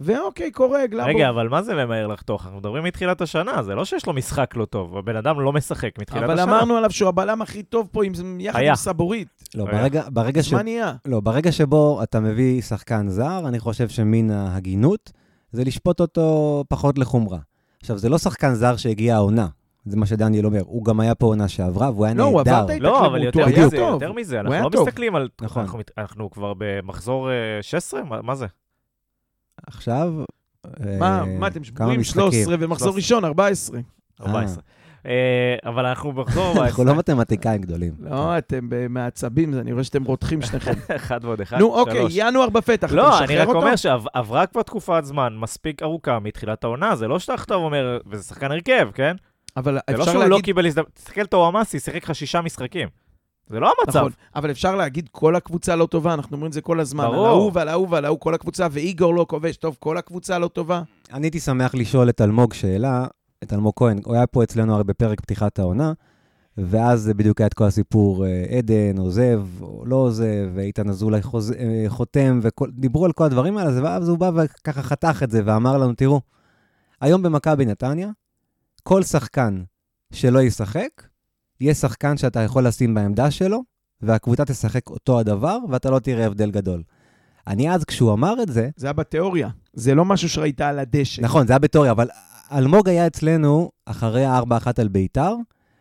[0.00, 1.14] ואוקיי, קורה, גלאבוב.
[1.14, 2.44] רגע, אבל מה זה ממהר לחתוך?
[2.44, 5.98] אנחנו מדברים מתחילת השנה, זה לא שיש לו משחק לא טוב, הבן אדם לא משחק
[5.98, 6.44] מתחילת אבל השנה.
[6.44, 8.70] אמרנו עליו שהוא הבלם הכי טוב פה, עם, יחד היה.
[8.70, 9.28] עם סבורית.
[9.54, 9.80] לא, היה.
[9.80, 10.52] ברגע, ברגע, ש...
[10.52, 10.92] מה נהיה?
[11.04, 15.12] לא, ברגע שבו אתה מביא שחקן זר, אני חושב שמן ההגינות
[15.52, 17.38] זה לשפוט אותו פחות לחומרה.
[17.80, 19.46] עכשיו, זה לא שחקן זר שהגיע העונה,
[19.84, 20.60] זה מה שדניאל אומר.
[20.64, 22.50] הוא גם היה פה עונה שעברה, והוא היה לא, הוא נהדר.
[22.54, 23.92] עבר את ההתאקלמות, לא, אבל הוא יותר היה טוב.
[24.02, 24.86] יותר מזה, אנחנו לא טוב.
[24.88, 25.28] מסתכלים על...
[25.40, 25.62] נכון.
[25.62, 28.04] אנחנו מת- אנחנו כבר במחזור אה, 16?
[28.04, 28.46] מה- מה זה?
[29.66, 30.12] עכשיו...
[30.98, 31.60] מה, אה, מה אתם?
[31.60, 32.02] משחקים.
[32.04, 32.96] 13 ומחזור 13.
[32.96, 33.80] ראשון, 14.
[34.20, 34.62] 14.
[35.06, 35.12] אה,
[35.66, 36.66] אבל אנחנו במחזור 14.
[36.66, 37.92] אנחנו לא מתמטיקאים גדולים.
[38.00, 40.72] לא, אתם מעצבים, אני רואה שאתם רותחים שניכם.
[40.96, 42.06] אחד ועוד אחד, נו, אוקיי.
[42.10, 43.48] ינואר בפתח, לא, אני רק?
[43.48, 48.22] אומר שעברה כבר תקופת זמן מספיק ארוכה מתחילת העונה, זה לא שאתה עכשיו אומר, וזה
[48.24, 49.16] שחקן הרכב, כן?
[49.56, 50.44] אבל זה לא אפשר שהוא לא להגיד...
[50.44, 52.88] קיבל הזדמנות, תסתכל, טוואמאסי שיחק לך שישה משחקים.
[53.46, 53.98] זה לא המצב.
[53.98, 57.04] נכון, אבל אפשר להגיד כל הקבוצה לא טובה, אנחנו אומרים את זה כל הזמן.
[57.04, 57.26] ברור.
[57.26, 60.48] על ההוא ועל ההוא ועל ההוא, כל הקבוצה, ואיגור לא כובש, טוב, כל הקבוצה לא
[60.48, 60.82] טובה.
[61.12, 63.06] אני הייתי שמח לשאול את אלמוג שאלה,
[63.42, 65.92] את אלמוג כהן, הוא היה פה אצלנו הרי בפרק פתיחת העונה,
[66.58, 71.22] ואז זה בדיוק היה את כל הסיפור, אה, עדן עוזב או לא עוזב, ואיתן אזולאי
[71.22, 75.42] חוז- אה, חותם, ודיברו על כל הדברים האלה, ואז הוא בא וככה חתך את זה
[75.44, 76.20] ואמר לנו, תראו,
[77.00, 78.08] היום במכבי נתניה,
[78.82, 79.62] כל שחקן
[80.12, 80.88] שלא ישחק,
[81.60, 83.62] יהיה שחקן שאתה יכול לשים בעמדה שלו,
[84.00, 86.82] והקבוצה תשחק אותו הדבר, ואתה לא תראה הבדל גדול.
[87.46, 89.48] אני אז, כשהוא אמר את זה, זה היה בתיאוריה.
[89.72, 91.22] זה לא משהו שראית על הדשא.
[91.22, 92.08] נכון, זה היה בתיאוריה, אבל
[92.52, 95.34] אלמוג היה אצלנו אחרי ה-4-1 על ביתר,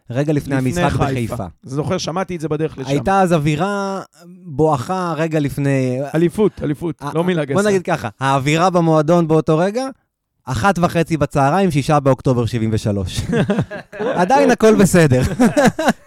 [0.10, 1.06] רגע לפני לפני המשחק חיפה.
[1.06, 1.46] בחיפה.
[1.64, 2.90] זוכר, שמעתי את זה בדרך לשם.
[2.90, 4.02] הייתה אז אווירה
[4.46, 6.00] בואכה רגע לפני...
[6.16, 7.62] אליפות, אליפות, לא מילה גסה.
[7.62, 9.86] בוא נגיד ככה, האווירה במועדון באותו רגע,
[10.46, 13.22] אחת וחצי בצהריים, שישה באוקטובר 73.
[14.00, 15.22] עדיין הכל בסדר,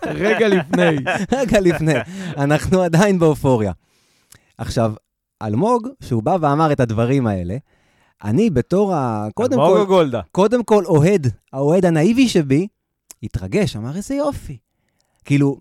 [0.07, 0.97] רגע לפני.
[1.33, 1.94] רגע לפני.
[2.37, 3.73] אנחנו עדיין באופוריה.
[4.59, 4.92] עכשיו,
[5.42, 7.57] אלמוג, שהוא בא ואמר את הדברים האלה,
[8.25, 9.29] אני בתור ה...
[9.35, 9.81] קודם אלמוג כל...
[9.81, 10.20] או גולדה?
[10.33, 12.66] קודם כל, אוהד, האוהד הנאיבי שבי,
[13.23, 14.59] התרגש, אמר, איזה יופי.
[15.25, 15.59] כאילו,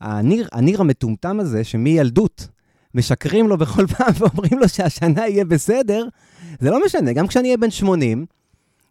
[0.00, 2.48] הניר, הניר המטומטם הזה, שמילדות
[2.96, 6.04] משקרים לו בכל פעם ואומרים לו שהשנה יהיה בסדר,
[6.60, 8.26] זה לא משנה, גם כשאני אהיה בן 80,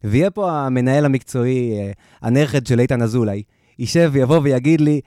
[0.03, 1.91] ויהיה פה המנהל המקצועי, אה,
[2.21, 3.43] הנכד של איתן אזולאי,
[3.79, 5.01] יישב ויבוא ויגיד לי,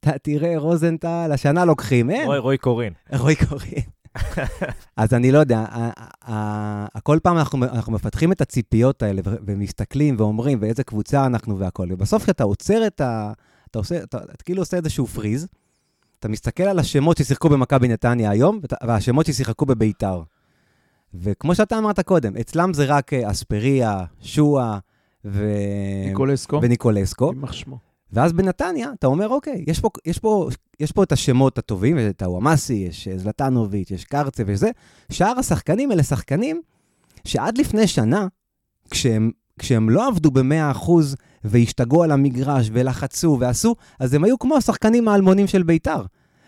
[0.00, 2.26] אתה תראה, רוזנטל, השנה לוקחים, אין.
[2.26, 2.92] רוי- רוי קורין.
[3.20, 3.82] רועי קורין.
[4.96, 5.64] אז אני לא יודע,
[7.02, 12.22] כל פעם אנחנו, אנחנו מפתחים את הציפיות האלה ומסתכלים ואומרים ואיזה קבוצה אנחנו והכול, ובסוף
[12.22, 13.32] כשאתה עוצר את ה...
[13.70, 15.46] אתה עושה, אתה, אתה כאילו עושה איזשהו פריז,
[16.22, 20.22] אתה מסתכל על השמות ששיחקו במכבי נתניה היום, והשמות ששיחקו בביתר.
[21.14, 24.78] וכמו שאתה אמרת קודם, אצלם זה רק אה, אספריה, שואה
[25.24, 25.54] ו...
[26.06, 26.60] ניקולסקו.
[26.62, 27.30] וניקולסקו.
[27.34, 27.78] יימח שמו.
[28.12, 30.48] ואז בנתניה, אתה אומר, אוקיי, יש פה, יש פה,
[30.80, 34.70] יש פה את השמות הטובים, יש את הוואמאסי, יש אה, זלטנוביץ', יש קרצה וזה.
[35.12, 36.60] שאר השחקנים אלה שחקנים
[37.24, 38.26] שעד לפני שנה,
[38.90, 40.90] כשהם, כשהם לא עבדו ב-100%
[41.44, 46.02] והשתגעו על המגרש ולחצו ועשו, אז הם היו כמו השחקנים האלמונים של בית"ר.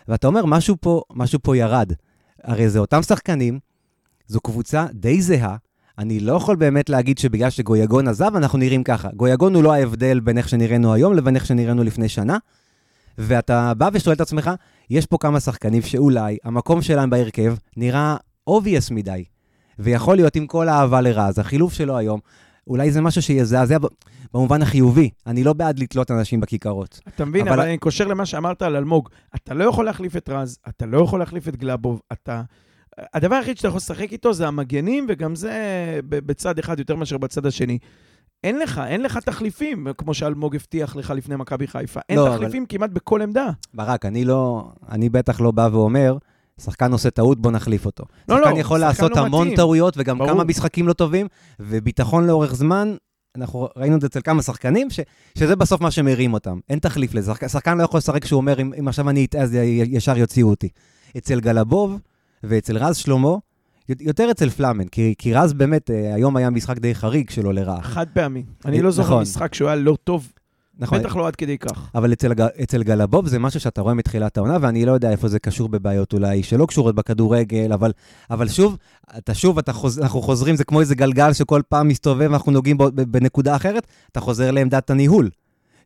[0.08, 1.92] ואתה אומר, משהו פה, משהו פה ירד.
[2.44, 3.58] הרי זה אותם שחקנים,
[4.26, 5.56] זו קבוצה די זהה,
[5.98, 9.08] אני לא יכול באמת להגיד שבגלל שגויגון עזב, אנחנו נראים ככה.
[9.16, 12.38] גויגון הוא לא ההבדל בין איך שנראינו היום לבין איך שנראינו לפני שנה.
[13.18, 14.50] ואתה בא ושואל את עצמך,
[14.90, 18.16] יש פה כמה שחקנים שאולי המקום שלהם בהרכב נראה
[18.50, 19.24] obvious מדי.
[19.78, 22.20] ויכול להיות עם כל האהבה לרז, החילוף שלו היום,
[22.66, 23.76] אולי זה משהו שיזעזע
[24.34, 25.10] במובן החיובי.
[25.26, 27.00] אני לא בעד לתלות אנשים בכיכרות.
[27.08, 29.08] אתה מבין, אבל, אבל אני קושר למה שאמרת על אלמוג.
[29.34, 32.42] אתה לא יכול להחליף את רז, אתה לא יכול להחליף את גלאבוב, אתה...
[33.14, 35.52] הדבר היחיד שאתה יכול לשחק איתו זה המגנים, וגם זה
[36.08, 37.78] בצד אחד יותר מאשר בצד השני.
[38.44, 42.00] אין לך, אין לך תחליפים, כמו שאלמוג הבטיח לך לפני מכבי חיפה.
[42.08, 42.78] אין לא, תחליפים אבל...
[42.78, 43.46] כמעט בכל עמדה.
[43.74, 46.16] ברק, אני לא, אני בטח לא בא ואומר,
[46.60, 48.04] שחקן עושה טעות, בוא נחליף אותו.
[48.28, 49.56] לא, שחקן לא, יכול שחקן לעשות לא המון מתאים.
[49.56, 50.30] טעויות וגם ברור.
[50.30, 51.26] כמה משחקים לא טובים,
[51.60, 52.96] וביטחון לאורך זמן,
[53.36, 55.00] אנחנו ראינו את זה אצל כמה שחקנים, ש,
[55.38, 56.58] שזה בסוף מה שמרים אותם.
[56.70, 57.32] אין תחליף לזה.
[57.48, 60.68] שחקן לא יכול לשחק כשהוא אומר, אם, אם עכשיו אני אטעה, אז ישר יוציאו אותי.
[61.16, 61.98] אצל גלבוב,
[62.42, 63.36] ואצל רז שלמה,
[63.88, 67.82] יותר אצל פלאמן, כי, כי רז באמת, אה, היום היה משחק די חריג שלו לרעה.
[67.82, 68.44] חד פעמי.
[68.64, 69.22] אני לא זוכר נכון.
[69.22, 70.32] משחק שהוא היה לא טוב,
[70.78, 70.98] נכון.
[70.98, 71.90] בטח לא עד כדי כך.
[71.94, 72.32] אבל אצל,
[72.62, 76.12] אצל גלבוב זה משהו שאתה רואה מתחילת העונה, ואני לא יודע איפה זה קשור בבעיות
[76.12, 77.92] אולי שלא קשורות בכדורגל, אבל,
[78.30, 78.76] אבל שוב,
[79.18, 82.78] אתה שוב, אתה חוז, אנחנו חוזרים, זה כמו איזה גלגל שכל פעם מסתובב ואנחנו נוגעים
[82.78, 85.30] בו בנקודה אחרת, אתה חוזר לעמדת הניהול.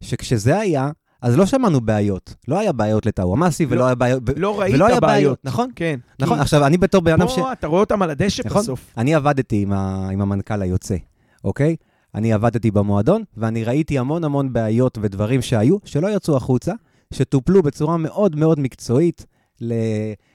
[0.01, 0.91] שכשזה היה,
[1.23, 2.35] אז לא שמענו בעיות.
[2.49, 4.23] לא היה בעיות לטאוואמאסי, לא, ולא היה בעיות...
[4.37, 5.01] לא ראית בעיות.
[5.01, 5.39] בעיות.
[5.45, 5.71] נכון?
[5.77, 5.99] כן.
[6.21, 6.43] נכון, כי...
[6.43, 7.35] עכשיו, אני בתור בן אדם ש...
[7.35, 8.63] פה אתה רואה אותם על הדשא נכון?
[8.63, 8.87] בסוף.
[8.97, 10.09] אני עבדתי עם, ה...
[10.13, 10.97] עם המנכ"ל היוצא,
[11.45, 11.77] אוקיי?
[12.15, 16.73] אני עבדתי במועדון, ואני ראיתי המון המון בעיות ודברים שהיו, שלא יצאו החוצה,
[17.15, 19.27] שטופלו בצורה מאוד מאוד מקצועית,
[19.61, 19.73] ל...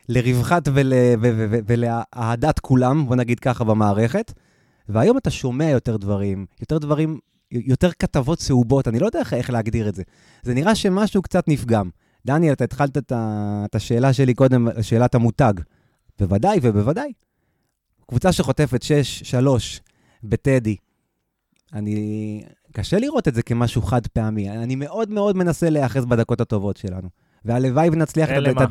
[0.10, 0.94] לרווחת ול...
[1.22, 1.30] ו...
[1.38, 1.46] ו...
[1.52, 1.60] ו...
[1.68, 4.34] ולאהדת כולם, בוא נגיד ככה, במערכת.
[4.90, 7.20] והיום אתה שומע יותר דברים, יותר דברים
[7.52, 10.04] יותר כתבות צהובות, אני לא יודע איך להגדיר את זה.
[10.44, 11.90] זה נראה שמשהו קצת נפגם.
[12.26, 15.54] דניאל, אתה התחלת את השאלה שלי קודם, שאלת המותג.
[16.20, 17.14] בוודאי ובוודאי.
[18.08, 18.88] קבוצה שחוטפת 6-3
[20.24, 20.76] בטדי,
[21.74, 22.44] אני...
[22.72, 24.50] קשה לראות את זה כמשהו חד פעמי.
[24.50, 27.10] אני מאוד מאוד מנסה להיאחז בדקות הטובות שלנו.
[27.46, 28.30] והלוואי ונצליח...
[28.30, 28.66] אלה מה?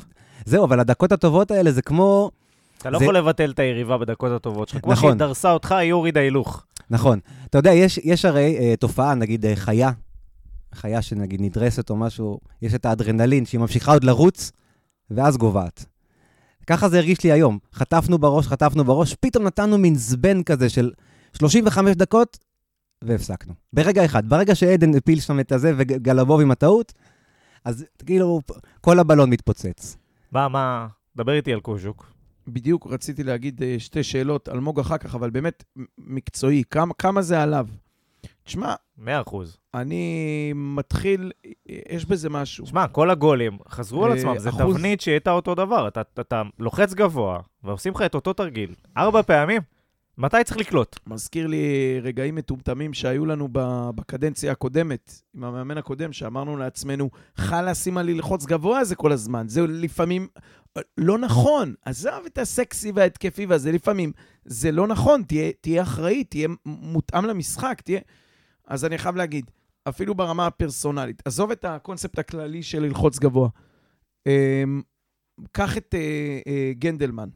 [0.45, 2.31] זהו, אבל הדקות הטובות האלה זה כמו...
[2.79, 3.05] אתה לא זה...
[3.05, 4.81] יכול לבטל את היריבה בדקות הטובות שלך.
[4.83, 5.11] כמו נכון.
[5.11, 6.65] שהיא דרסה אותך, היא הורידה הילוך.
[6.91, 7.19] נכון.
[7.45, 9.91] אתה יודע, יש, יש הרי אה, תופעה, נגיד אה, חיה,
[10.75, 14.53] חיה שנגיד נדרסת או משהו, יש את האדרנלין שהיא ממשיכה עוד לרוץ,
[15.11, 15.85] ואז גוועת.
[16.67, 17.59] ככה זה הרגיש לי היום.
[17.75, 20.91] חטפנו בראש, חטפנו בראש, פתאום נתנו מין זבן כזה של
[21.33, 22.39] 35 דקות,
[23.07, 23.55] והפסקנו.
[23.73, 24.29] ברגע אחד.
[24.29, 26.93] ברגע שעדן הפיל שם את הזה וגלבוב עם הטעות,
[27.65, 28.41] אז כאילו
[28.81, 29.97] כל הבלון מתפוצץ.
[30.33, 30.87] מה, מה,
[31.17, 32.13] דבר איתי על קוז'וק.
[32.49, 35.65] בדיוק רציתי להגיד אה, שתי שאלות, אלמוג אחר כך, אבל באמת
[35.99, 37.67] מקצועי, כמה, כמה זה עליו?
[38.45, 38.75] תשמע...
[38.99, 39.59] מאה אחוז.
[39.75, 41.33] אני מתחיל,
[41.89, 42.65] יש בזה משהו.
[42.65, 45.89] תשמע, כל הגולים חזרו על אה, עצמם, זו תבנית שהייתה אותו דבר.
[45.89, 49.63] אתה, אתה לוחץ גבוה, ועושים לך את אותו תרגיל ארבע פעמים,
[50.19, 50.99] מתי צריך לקלוט?
[51.07, 53.49] מזכיר לי רגעים מטומטמים שהיו לנו
[53.95, 59.49] בקדנציה הקודמת, עם המאמן הקודם, שאמרנו לעצמנו, חלאס עם הללחוץ גבוה הזה כל הזמן.
[59.49, 60.29] זה לפעמים
[60.99, 61.75] לא נכון.
[61.85, 64.13] עזוב את הסקסי וההתקפי והזה, לפעמים
[64.45, 65.23] זה לא נכון.
[65.23, 68.01] תהיה, תהיה אחראי, תהיה מותאם למשחק, תהיה...
[68.67, 69.51] אז אני חייב להגיד,
[69.89, 73.49] אפילו ברמה הפרסונלית, עזוב את הקונספט הכללי של ללחוץ גבוה.
[74.27, 74.83] אמ,
[75.53, 77.29] קח את אה, אה, גנדלמן.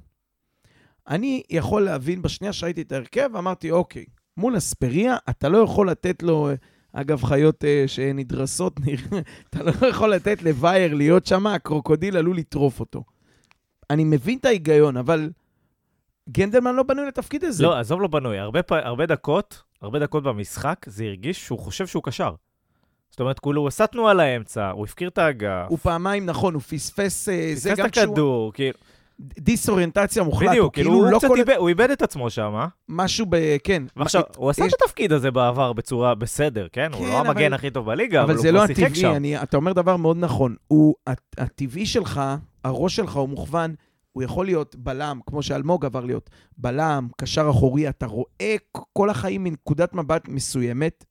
[1.09, 4.05] אני יכול להבין, בשנייה שראיתי את ההרכב, אמרתי, אוקיי,
[4.37, 6.51] מול אספריה, אתה לא יכול לתת לו,
[6.93, 8.81] אגב, חיות אה, שנדרסות,
[9.51, 13.05] אתה לא יכול לתת לווייר להיות שם, הקרוקודיל עלול לטרוף אותו.
[13.91, 15.31] אני מבין את ההיגיון, אבל
[16.29, 17.65] גנדלמן לא בנוי לתפקיד הזה.
[17.65, 18.39] לא, עזוב לא בנוי.
[18.39, 22.35] הרבה, הרבה דקות, הרבה דקות במשחק, זה הרגיש שהוא חושב שהוא קשר.
[23.11, 25.67] זאת אומרת, כולו, הוא עשה תנועה לאמצע, הוא הפקיר את האגף.
[25.69, 27.29] הוא פעמיים, נכון, הוא פספס...
[27.29, 28.79] אה, פספס את הכדור, כאילו...
[29.21, 30.51] דיסאוריינטציה מוחלט.
[30.51, 31.39] בדיוק, כאילו הוא, לא קצת כל...
[31.39, 32.67] איבד, הוא איבד את עצמו שם, אה?
[32.89, 33.57] משהו ב...
[33.65, 33.83] כן.
[33.97, 34.27] ועכשיו, מה...
[34.37, 34.75] הוא עשה יש...
[34.75, 36.89] את התפקיד הזה בעבר בצורה בסדר, כן?
[36.93, 37.31] כן הוא לא אבל...
[37.31, 39.13] המגן הכי טוב בליגה, אבל, אבל הוא לא שיחק שם.
[39.17, 40.57] אני, אתה אומר דבר מאוד נכון.
[40.69, 40.95] הוא,
[41.39, 42.21] הטבעי שלך,
[42.65, 43.75] הראש שלך הוא מוכוון,
[44.13, 48.57] הוא יכול להיות בלם, כמו שאלמוג עבר להיות, בלם, קשר אחורי, אתה רואה
[48.93, 51.05] כל החיים מנקודת מבט מסוימת.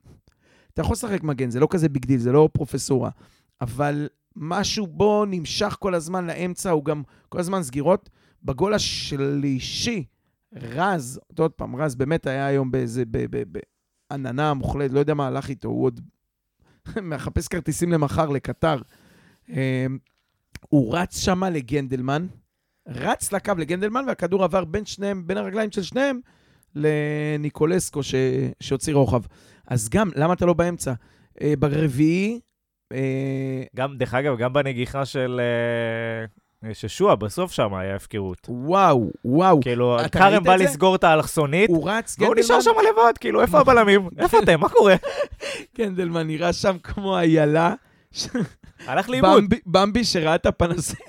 [0.73, 3.09] אתה יכול לשחק מגן, זה לא כזה big deal, זה לא פרופסורה.
[3.61, 8.09] אבל משהו בו נמשך כל הזמן לאמצע, הוא גם כל הזמן סגירות.
[8.43, 10.05] בגול השלישי,
[10.53, 13.03] רז, עוד פעם, רז באמת היה היום באיזה,
[14.11, 16.01] בעננה מוחלטת, לא יודע מה הלך איתו, הוא עוד
[17.01, 18.77] מחפש כרטיסים למחר, לקטר.
[19.49, 19.85] אה,
[20.69, 22.27] הוא רץ שמה לגנדלמן,
[22.87, 26.19] רץ לקו לגנדלמן, והכדור עבר בין שניהם, בין הרגליים של שניהם,
[26.75, 28.01] לניקולסקו.
[28.59, 29.21] שהוציא רוחב.
[29.67, 30.93] אז גם, למה אתה לא באמצע?
[31.41, 32.39] אה, ברביעי...
[32.93, 35.41] אה, גם, דרך אגב, גם בנגיחה של...
[36.63, 38.47] אה, ששועה, בסוף שם היה הפקרות.
[38.49, 39.61] וואו, וואו.
[39.61, 44.09] כאילו, כרם בא לסגור את האלכסונית, הוא רץ, והוא נשאר שם לבד, כאילו, איפה הבלמים?
[44.19, 44.59] איפה אתם?
[44.59, 44.95] מה קורה?
[45.77, 47.73] גנדלמן נראה שם כמו איילה.
[48.87, 49.43] הלך לאיבוד.
[49.65, 51.05] במבי שראה את הפנסים.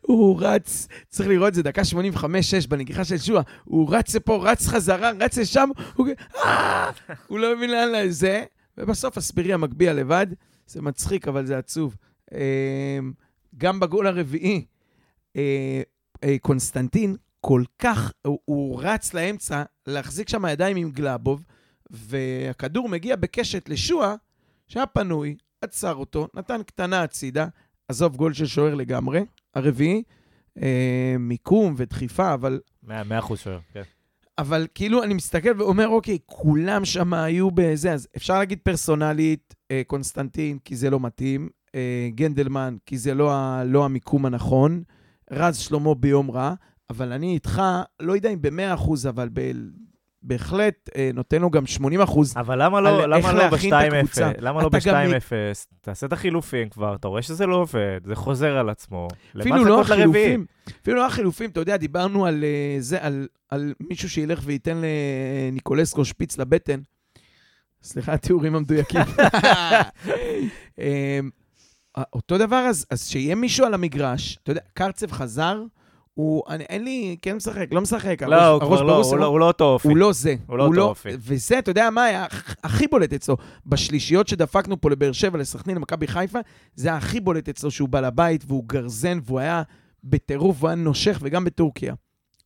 [0.00, 1.82] הוא רץ, צריך לראות זה, דקה
[2.16, 2.24] 85-6
[2.68, 6.90] בנגיחה של שועה, הוא רץ לפה, רץ חזרה, רץ לשם, הוא, אה!
[7.26, 8.44] הוא לא מבין לאן לזה,
[8.78, 10.26] ובסוף אספיריה מגביה לבד.
[10.66, 11.96] זה מצחיק, אבל זה עצוב.
[12.32, 13.12] אמ,
[13.58, 14.64] גם בגול הרביעי,
[15.36, 15.82] אה,
[16.24, 21.44] אה, קונסטנטין כל כך, הוא, הוא רץ לאמצע להחזיק שם ידיים עם גלאבוב,
[21.90, 24.14] והכדור מגיע בקשת לשועה,
[24.68, 27.46] שהיה פנוי, עצר אותו, נתן קטנה הצידה,
[27.88, 30.02] עזוב גול של שוער לגמרי, הרביעי,
[30.62, 32.60] אה, מיקום ודחיפה, אבל...
[32.82, 33.82] מאה אחוז שוער, כן.
[34.38, 39.82] אבל כאילו אני מסתכל ואומר, אוקיי, כולם שם היו בזה, אז אפשר להגיד פרסונלית, אה,
[39.86, 44.82] קונסטנטין, כי זה לא מתאים, אה, גנדלמן, כי זה לא, ה, לא המיקום הנכון,
[45.30, 46.54] רז שלמה ביום רע,
[46.90, 47.62] אבל אני איתך,
[48.00, 49.52] לא יודע אם במאה אחוז, אבל ב,
[50.22, 52.34] בהחלט אה, נותן לו גם 80 אחוז.
[52.36, 54.20] אבל למה לא, למה לא ב-2-0?
[54.38, 55.32] למה לא ב-2-0?
[55.80, 59.08] תעשה את החילופים כבר, אתה רואה שזה לא עובד, זה חוזר על עצמו.
[59.40, 60.46] אפילו לא החילופים,
[60.82, 64.82] אפילו לא החילופים, אתה יודע, דיברנו על אה, זה, על, על מישהו שילך וייתן
[65.50, 66.80] לניקולסקו שפיץ לבטן.
[67.82, 69.00] סליחה, התיאורים המדויקים.
[70.78, 71.20] אה,
[72.12, 75.62] אותו דבר, אז, אז שיהיה מישהו על המגרש, אתה יודע, קרצב חזר,
[76.18, 78.22] הוא, אני, אין לי, כן משחק, לא משחק.
[78.22, 79.88] לא, הראש, הוא כבר לא, הוא, לא, הוא לא אותו אופי.
[79.88, 80.34] הוא לא זה.
[80.46, 81.08] הוא לא אותו לא, אופי.
[81.18, 82.26] וזה, אתה יודע מה היה
[82.64, 83.36] הכי בולט אצלו?
[83.66, 86.38] בשלישיות שדפקנו פה לבאר שבע, לסכנין, למכבי חיפה,
[86.74, 89.62] זה היה הכי בולט אצלו שהוא בא לבית והוא גרזן והוא היה
[90.04, 91.94] בטירוף והוא היה נושך, וגם בטורקיה.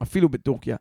[0.03, 0.77] אפילו בטורקיה.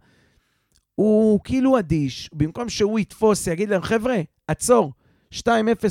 [0.96, 4.94] הוא כאילו אדיש, במקום שהוא יתפוס, יגיד להם, חבר'ה, עצור,
[5.34, 5.48] 2-0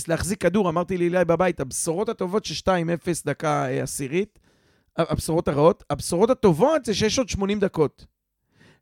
[0.09, 4.39] להחזיק כדור, אמרתי לי בבית, הבשורות הטובות ש-2-0 דקה אה, עשירית,
[4.97, 5.85] הבשורות הרעות.
[5.91, 8.07] הבשורות הטובות זה שיש עוד 80 דקות.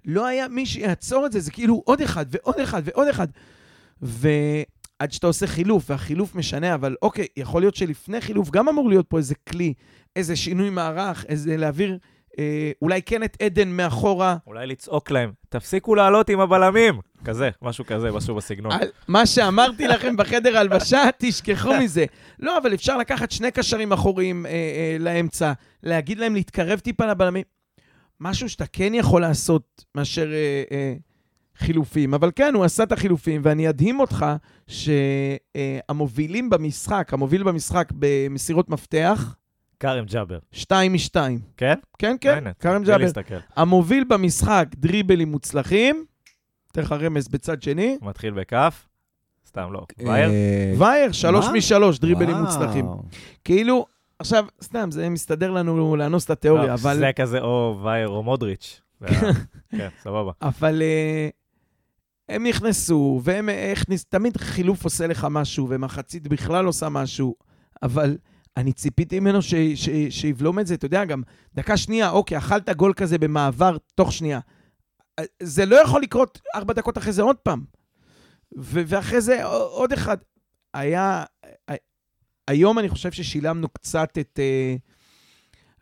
[0.04, 3.28] לא היה מי שיעצור את זה, זה כאילו עוד אחד ועוד אחד ועוד אחד.
[4.02, 9.06] ועד שאתה עושה חילוף, והחילוף משנה, אבל אוקיי, יכול להיות שלפני חילוף גם אמור להיות
[9.08, 9.74] פה איזה כלי,
[10.16, 11.98] איזה שינוי מערך, איזה להעביר...
[12.38, 14.36] אה, אולי כן את עדן מאחורה.
[14.46, 17.00] אולי לצעוק להם, תפסיקו לעלות עם הבלמים.
[17.24, 18.72] כזה, משהו כזה, משהו בסגנון.
[18.72, 22.04] על, מה שאמרתי לכם בחדר הלבשה, תשכחו מזה.
[22.38, 27.44] לא, אבל אפשר לקחת שני קשרים אחוריים אה, אה, לאמצע, להגיד להם להתקרב טיפה לבלמים.
[28.20, 30.94] משהו שאתה כן יכול לעשות מאשר אה, אה,
[31.56, 32.14] חילופים.
[32.14, 34.26] אבל כן, הוא עשה את החילופים, ואני אדהים אותך
[34.66, 39.34] שהמובילים אה, במשחק, המוביל במשחק במסירות מפתח,
[39.80, 40.38] כרם ג'אבר.
[40.52, 41.38] שתיים משתיים.
[41.56, 41.74] כן?
[41.98, 43.06] כן, כן, כרם ג'אבר.
[43.56, 46.04] המוביל במשחק, דריבלים מוצלחים.
[46.72, 47.98] אתן לך רמז בצד שני.
[48.02, 48.88] מתחיל בכף.
[49.46, 49.86] סתם לא.
[50.00, 50.30] אה, וייר?
[50.78, 52.86] וייר, שלוש משלוש, דריבלים מוצלחים.
[53.44, 53.86] כאילו,
[54.18, 56.96] עכשיו, סתם, זה מסתדר לנו לאנוס את התיאוריה, לא, אבל...
[56.98, 58.80] זה כזה או וייר או מודריץ'.
[59.76, 60.32] כן, סבבה.
[60.42, 61.28] אבל אה,
[62.28, 64.04] הם נכנסו, והם הכניס...
[64.04, 67.34] תמיד חילוף עושה לך משהו, ומחצית בכלל עושה משהו,
[67.82, 68.16] אבל
[68.56, 69.38] אני ציפיתי ממנו
[70.10, 71.22] שיבלום את זה, אתה יודע, גם
[71.54, 74.40] דקה שנייה, אוקיי, אכלת גול כזה במעבר תוך שנייה.
[75.42, 77.64] זה לא יכול לקרות ארבע דקות אחרי זה עוד פעם.
[78.56, 80.16] ואחרי זה עוד אחד.
[80.74, 81.24] היה...
[82.48, 84.38] היום אני חושב ששילמנו קצת את...
[84.42, 84.76] אה,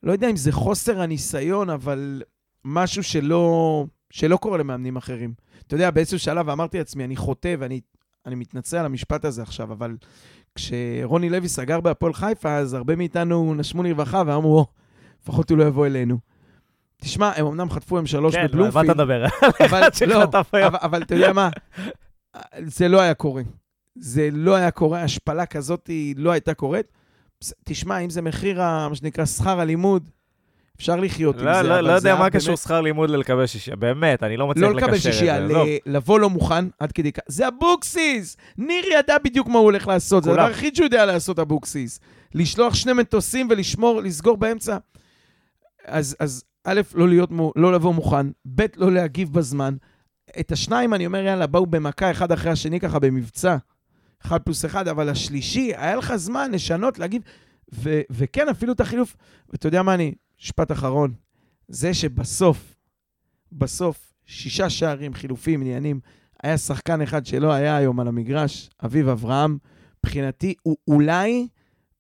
[0.03, 2.23] לא יודע אם זה חוסר הניסיון, אבל
[2.65, 5.35] משהו שלא, שלא קורה למאמנים אחרים.
[5.67, 7.81] אתה יודע, באיזשהו שלב אמרתי לעצמי, אני חוטא ואני
[8.27, 9.97] אני מתנצל על המשפט הזה עכשיו, אבל
[10.55, 14.67] כשרוני לוי סגר בהפועל חיפה, אז הרבה מאיתנו נשמו לרווחה ואמרו, או,
[15.23, 16.19] לפחות הוא לא יבוא אלינו.
[17.01, 18.73] תשמע, הם אמנם חטפו הם שלוש בבלומפילד.
[18.73, 19.25] כן, מה אתה מדבר?
[19.65, 21.49] אבל, לא, אבל, אבל אתה יודע מה?
[22.63, 23.43] זה לא היה קורה.
[23.99, 26.87] זה לא היה קורה, השפלה כזאת לא הייתה קורית.
[27.65, 30.11] תשמע, אם זה מחיר, מה שנקרא, שכר הלימוד,
[30.77, 34.23] אפשר לחיות לא, עם זה, לא, לא יודע מה קשור שכר לימוד ללקבל שישייה, באמת,
[34.23, 34.87] אני לא מצליח לקשר את זה.
[34.87, 35.39] לא לקבל שישייה,
[35.87, 37.23] לבוא לא מוכן עד כדי כך.
[37.27, 38.37] זה אבוקסיס!
[38.59, 42.01] ניר ידע בדיוק מה הוא הולך לעשות, זה הדבר היחיד שהוא יודע לעשות, אבוקסיס.
[42.35, 44.77] לשלוח שני מטוסים ולשמור, לסגור באמצע.
[45.85, 49.77] אז, אז א', לא, להיות, לא לבוא מוכן, ב', לא להגיב בזמן.
[50.41, 53.57] את השניים, אני אומר, יאללה, באו במכה אחד אחרי השני, ככה במבצע.
[54.25, 57.23] אחד פלוס אחד, אבל השלישי, היה לך זמן לשנות, להגיד,
[57.75, 59.17] ו- וכן, אפילו את החילוף,
[59.51, 61.15] ואתה יודע מה אני, משפט אחרון,
[61.69, 62.75] זה שבסוף,
[63.53, 66.01] בסוף, שישה שערים, חילופים, עניינים,
[66.43, 69.59] היה שחקן אחד שלא היה היום על המגרש, אביב אברהם,
[70.05, 71.49] מבחינתי, הוא אולי,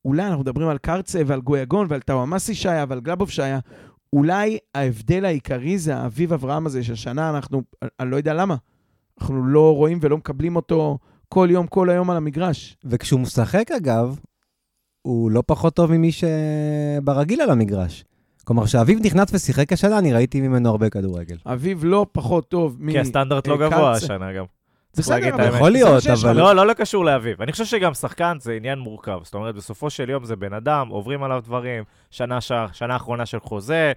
[0.05, 3.59] אולי אנחנו מדברים על קרצה ועל גויגון ועל טאוואמאסי שהיה ועל גלבוב שהיה,
[4.13, 7.63] אולי ההבדל העיקרי זה האביב אברהם הזה, שהשנה אנחנו,
[8.01, 8.57] אני לא יודע למה,
[9.21, 10.99] אנחנו לא רואים ולא מקבלים אותו
[11.29, 12.77] כל יום, כל היום על המגרש.
[12.85, 14.19] וכשהוא משחק, אגב,
[15.03, 18.05] הוא לא פחות טוב ממי שברגיל על המגרש.
[18.45, 21.37] כלומר, כשאביב נכנס ושיחק השנה, אני ראיתי ממנו הרבה כדורגל.
[21.47, 22.91] אביב לא פחות טוב מ...
[22.91, 23.93] כי הסטנדרט לא אה, גבוה.
[23.93, 24.45] השנה גם.
[24.97, 25.57] בסדר, אבל.
[25.57, 26.03] יכול להיות.
[26.07, 26.37] אבל...
[26.37, 27.43] לא, לא, לא קשור לאביב.
[27.43, 29.19] אני חושב שגם שחקן זה עניין מורכב.
[29.23, 32.39] זאת אומרת, בסופו של יום זה בן אדם, עוברים עליו דברים, שנה.
[32.73, 33.93] שנה אחרונה של חוזה,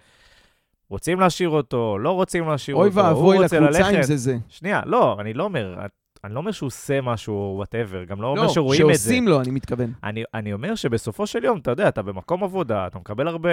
[0.90, 3.98] רוצים להשאיר אותו, לא רוצים להשאיר אוי אותו, הוא ואבוי רוצה לקבוצה ללכת.
[3.98, 4.38] אם זה זה.
[4.48, 5.76] שנייה, לא, אני לא אומר,
[6.24, 9.04] אני לא אומר שהוא עושה משהו, whatever, גם לא אומר לא, שרואים את זה.
[9.04, 9.94] שעושים לו, אני מתכוון.
[10.04, 13.50] אני, אני אומר שבסופו של יום, אתה יודע, אתה במקום עבודה, אתה מקבל הרבה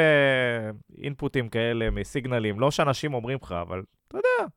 [1.03, 4.51] אינפוטים כאלה מסיגנלים, לא שאנשים אומרים לך, אבל אתה יודע,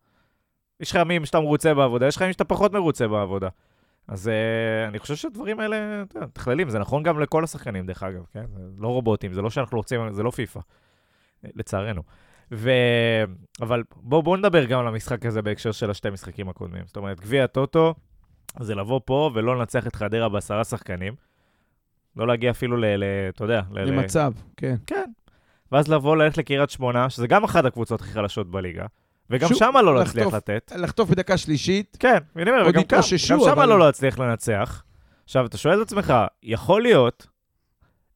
[0.79, 3.49] יש לך ימים שאתה מרוצה בעבודה, יש לך ימים שאתה פחות מרוצה בעבודה.
[4.07, 8.03] אז אה, אני חושב שהדברים האלה, אתה יודע, מתכללים, זה נכון גם לכל השחקנים, דרך
[8.03, 8.45] אגב, כן?
[8.55, 10.59] זה לא רובוטים, זה לא שאנחנו רוצים, זה לא פיפא,
[11.43, 12.01] לצערנו.
[12.51, 12.71] ו...
[13.61, 16.81] אבל בואו בוא נדבר גם על המשחק הזה בהקשר של השתי משחקים הקודמים.
[16.85, 17.95] זאת אומרת, גביע הטוטו
[18.59, 21.13] זה לבוא פה ולא לנצח את חדרה בעשרה שחקנים.
[22.15, 22.85] לא להגיע אפילו ל...
[22.85, 23.79] ל אתה יודע, ל...
[23.79, 24.75] ל- למצב, כן.
[24.87, 25.11] כן.
[25.71, 28.85] ואז לבוא, ללכת לקריית שמונה, שזה גם אחת הקבוצות הכי חלשות בליגה,
[29.29, 30.33] וגם שמה לא להצליח לחטוף.
[30.33, 30.71] לתת.
[30.75, 34.83] לחטוף בדקה שלישית, כן, אני אומר, וגם כאן, גם שמה אבל- לא להצליח לנצח.
[35.23, 37.27] עכשיו, אתה שואל את עצמך, יכול להיות,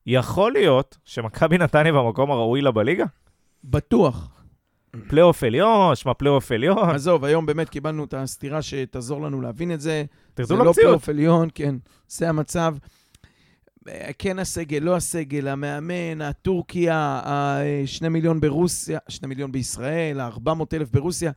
[0.05, 3.05] יכול להיות שמכבי נתניה במקום הראוי לה בליגה?
[3.63, 4.29] בטוח.
[5.07, 9.81] פלייאוף עליון, שמע פלייאוף עליון, עזוב, היום באמת קיבלנו את הסטירה שתעזור לנו להבין את
[9.81, 10.03] זה.
[10.33, 10.75] תרדו זה לא למציאות.
[10.75, 11.75] פלייאוף עליון, כן,
[12.07, 12.75] זה המצב.
[14.19, 21.31] כן הסגל, לא הסגל, המאמן, הטורקיה, ה-2 מיליון ברוסיה, 2 מיליון בישראל, ה-400 אלף ברוסיה.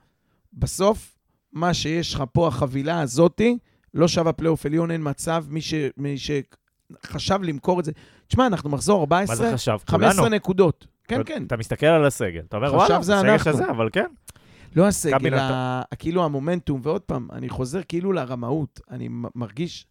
[0.53, 1.17] בסוף,
[1.53, 3.59] מה שיש לך פה, החבילה הזאתי,
[3.95, 5.45] לא שווה פלייאוף עליון, אין מצב.
[5.49, 7.93] מי, ש, מי שחשב למכור את זה...
[8.27, 9.77] תשמע, אנחנו מחזור 14, מה זה חשב?
[9.87, 10.37] 15 כולנו.
[10.37, 10.87] נקודות.
[11.09, 11.45] כן, כן.
[11.47, 14.07] אתה מסתכל על הסגל, אתה אומר, וואלה, זה הסגל אנחנו." שזה, אבל כן.
[14.77, 18.81] לא הסגל, ה- כאילו המומנטום, ועוד פעם, אני חוזר כאילו לרמאות.
[18.91, 19.87] אני מרגיש,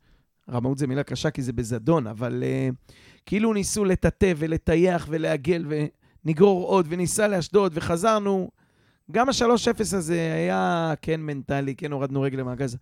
[0.52, 2.94] רמאות זה מילה קשה כי זה בזדון, אבל uh,
[3.26, 5.66] כאילו ניסו לטאטא ולטייח ולעגל
[6.26, 8.50] ונגרור עוד, וניסה לאשדוד, וחזרנו.
[9.12, 12.78] גם ה-3-0 הזה היה כן מנטלי, כן הורדנו רגל למעגז.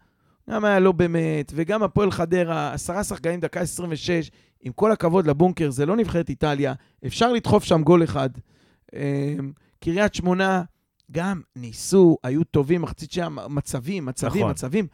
[0.50, 5.70] גם היה לא באמת, וגם הפועל חדרה, עשרה שחקנים, דקה 26, עם כל הכבוד לבונקר,
[5.70, 6.74] זה לא נבחרת איטליה,
[7.06, 8.30] אפשר לדחוף שם גול אחד.
[8.96, 10.64] אמ, קריית שמונה,
[11.12, 14.52] גם ניסו, היו טובים, מחצית שם, מצבים, מצבים, נכון.
[14.52, 14.88] מצבים.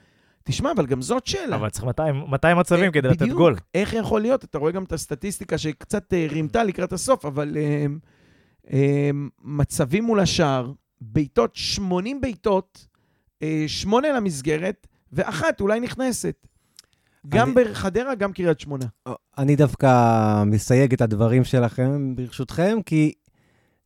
[0.43, 1.55] תשמע, אבל גם זאת שאלה.
[1.55, 3.37] אבל צריך 200 200 מצבים אה, כדי לתת בדיוק.
[3.37, 3.55] גול.
[3.73, 4.43] איך יכול להיות?
[4.43, 7.85] אתה רואה גם את הסטטיסטיקה שקצת אה, רימתה לקראת הסוף, אבל אה,
[8.73, 9.09] אה,
[9.41, 12.87] מצבים מול השער, בעיטות, 80 בעיטות,
[13.43, 16.35] אה, שמונה למסגרת, ואחת אולי נכנסת.
[17.29, 18.85] גם אני- בחדרה, גם קריית שמונה.
[19.37, 19.93] אני דווקא
[20.45, 23.11] מסייג את הדברים שלכם, ברשותכם, כי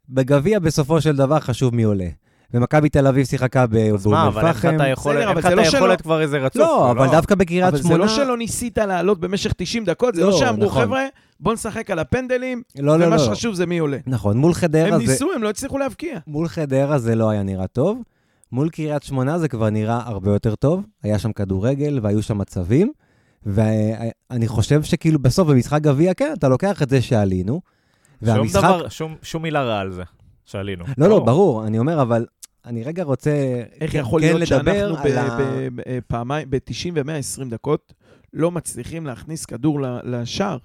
[0.10, 2.08] בגביע בסופו של דבר חשוב מי עולה.
[2.54, 4.76] ומכבי תל אביב שיחקה ב- אז מה, באום אבל אין לך אל-פחם.
[4.76, 6.62] את היכולת, בסדר, אבל זה לא שלא- כבר איזה רצוף.
[6.62, 7.98] לא, אבל דווקא בקריית אבל זה שמונה...
[7.98, 10.84] לא שלא ניסית לעלות במשך 90 דקות, זה לא לא, שאמרו, נכון.
[10.84, 11.04] חבר'ה,
[11.40, 13.26] בוא נשחק על הפנדלים, לא, לא, ומה לא.
[13.26, 13.98] שחשוב זה מי עולה.
[14.08, 15.12] נכון, מול חדרה הם זה...
[15.12, 16.20] ניסו, הם לא הצליחו להבקיע.
[16.28, 18.02] מול חדרה זה לא היה נראה טוב.
[18.54, 20.86] מול קריית שמונה זה כבר נראה הרבה יותר טוב.
[21.04, 22.92] היה שם כדורגל והיו שם מצבים.
[23.46, 27.54] ואני חושב שכאילו בסוף במשחק גביע, כן, אתה לוקח את זה שעלינו.
[28.26, 28.64] שום והמשחק...
[28.64, 30.04] דבר, שום- שום מילה רעה על זה,
[30.46, 30.86] שעלינו.
[30.98, 32.26] לא, לא, ברור, אני אומר, אבל
[32.66, 33.32] אני רגע רוצה
[33.82, 37.94] איך כן- יכול כן להיות לדבר שאנחנו על ה- בפעמיים, ב-90 ו-120 דקות
[38.34, 40.58] לא מצליחים להכניס כדור לשער?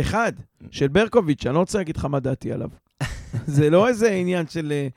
[0.00, 0.32] אחד,
[0.70, 2.68] של ברקוביץ', אני לא רוצה להגיד לך מה דעתי עליו.
[3.46, 4.88] זה לא איזה עניין של אה,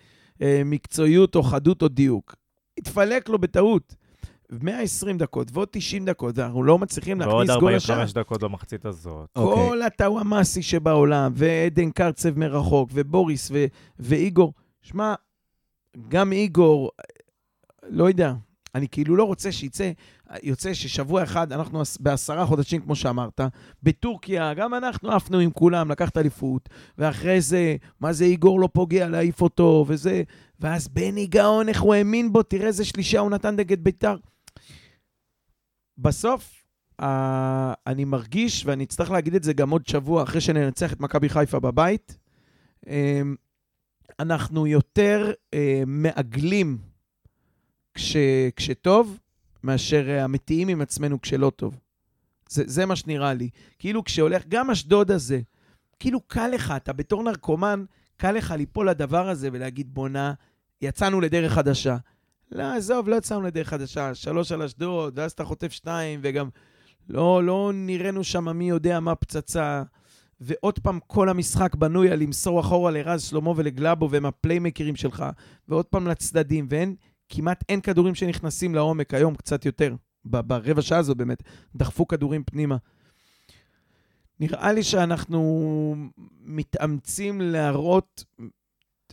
[0.66, 2.36] מקצועיות או חדות או דיוק.
[2.78, 3.96] התפלק לו בטעות.
[4.52, 7.96] 120 דקות ועוד 90 דקות, ואנחנו לא מצליחים ועוד להכניס גול לשער.
[7.96, 9.30] 45 דקות במחצית הזאת.
[9.36, 9.70] אוקיי.
[9.70, 13.66] כל הטאוואמאסי שבעולם, ועדן קרצב מרחוק, ובוריס ו-
[14.00, 14.54] ואיגור.
[14.82, 15.14] שמע,
[16.08, 16.92] גם איגור,
[17.90, 18.34] לא יודע,
[18.76, 19.92] אני כאילו לא רוצה שיצא,
[20.44, 23.42] יוצא ששבוע אחד, אנחנו עש- בעשרה חודשים, כמו שאמרת,
[23.84, 29.08] בטורקיה, גם אנחנו עפנו עם כולם, לקחת אליפות, ואחרי זה, מה זה איגור לא פוגע,
[29.08, 30.24] להעיף אותו, וזה,
[30.60, 34.18] ואז בני גאון, איך הוא האמין בו, תראה איזה שלישה הוא נתן נגד ביתר.
[35.98, 36.66] בסוף,
[37.02, 37.06] uh,
[37.88, 41.60] אני מרגיש, ואני אצטרך להגיד את זה גם עוד שבוע, אחרי שננצח את מכבי חיפה
[41.60, 42.18] בבית,
[42.86, 42.88] um,
[44.20, 46.95] אנחנו יותר uh, מעגלים
[47.96, 48.16] כש,
[48.56, 49.20] כשטוב,
[49.64, 51.80] מאשר אמיתיים עם עצמנו כשלא טוב.
[52.50, 53.50] זה, זה מה שנראה לי.
[53.80, 55.42] כאילו כשהולך, גם אשדוד הזה,
[56.00, 57.84] כאילו קל לך, אתה בתור נרקומן,
[58.18, 60.34] קל לך ליפול לדבר הזה ולהגיד, בואנה,
[60.82, 61.98] יצאנו לדרך חדשה.
[62.52, 64.16] לא, עזוב, לא יצאנו לדרך חדשה.
[64.16, 66.50] שלוש על אשדוד, ואז אתה חוטף שתיים, וגם
[67.10, 69.84] לא, לא נראינו שם מי יודע מה פצצה.
[70.42, 75.26] ועוד פעם, כל המשחק בנוי על למסור אחורה לרז שלמה ולגלאבו, והם הפליימקרים שלך,
[75.68, 76.96] ועוד פעם לצדדים, ואין,
[77.30, 79.96] כמעט אין כדורים שנכנסים לעומק היום, קצת יותר.
[80.26, 81.44] ברבע שעה הזו באמת,
[81.76, 82.78] דחפו כדורים פנימה.
[84.40, 85.96] נראה לי שאנחנו
[86.42, 88.24] מתאמצים להראות,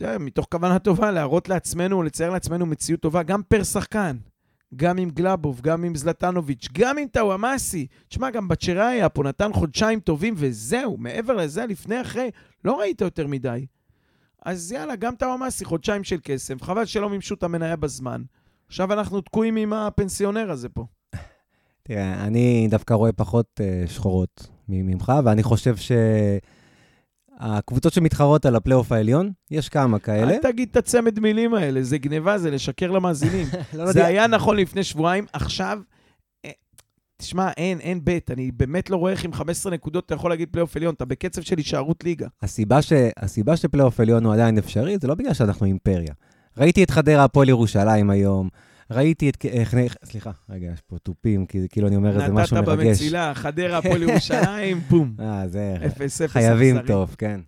[0.01, 4.17] יודע, מתוך כוונה טובה, להראות לעצמנו, לצייר לעצמנו מציאות טובה, גם פר שחקן.
[4.75, 7.87] גם עם גלאבוב, גם עם זלטנוביץ', גם עם טאוואמאסי.
[8.07, 10.97] תשמע, גם בצ'ראי היה פה, נתן חודשיים טובים וזהו.
[10.97, 12.29] מעבר לזה, לפני, אחרי,
[12.65, 13.65] לא ראית יותר מדי.
[14.45, 16.59] אז יאללה, גם טאוואמאסי, חודשיים של קסם.
[16.59, 18.21] חבל שלא מימשו את המניה בזמן.
[18.67, 20.85] עכשיו אנחנו תקועים עם הפנסיונר הזה פה.
[21.83, 25.75] תראה, אני דווקא רואה פחות אה, שחורות ממך, ואני חושב
[27.39, 30.31] שהקבוצות שמתחרות על הפלייאוף העליון, יש כמה כאלה.
[30.31, 33.47] אל תגיד את הצמד מילים האלה, זה גניבה, זה לשקר למאזינים.
[33.73, 34.05] לא זה יודע.
[34.05, 35.79] היה נכון לפני שבועיים, עכשיו...
[37.21, 38.31] אה, תשמע, אין, אין בית.
[38.31, 40.93] אני באמת לא רואה איך עם 15 נקודות אתה יכול להגיד פלייאוף עליון.
[40.93, 42.27] אתה בקצב של הישארות ליגה.
[42.41, 42.93] הסיבה, ש...
[43.17, 46.13] הסיבה שפלייאוף עליון הוא עדיין אפשרי, זה לא בגלל שאנחנו אימפריה.
[46.57, 48.49] ראיתי את חדרה הפועל ירושלים היום,
[48.91, 49.45] ראיתי את...
[49.45, 49.73] איך-
[50.05, 52.87] סליחה, רגע, יש פה תופים, כי כאילו אני אומר איזה משהו נתת מרגש.
[52.87, 55.13] במצילה, חדרה, הפועל ירושלים, בום.
[55.19, 55.75] אה, זה...
[55.85, 56.31] אפס אפס.
[56.33, 56.87] חייבים אכזרי.
[56.87, 57.39] טוב, כן.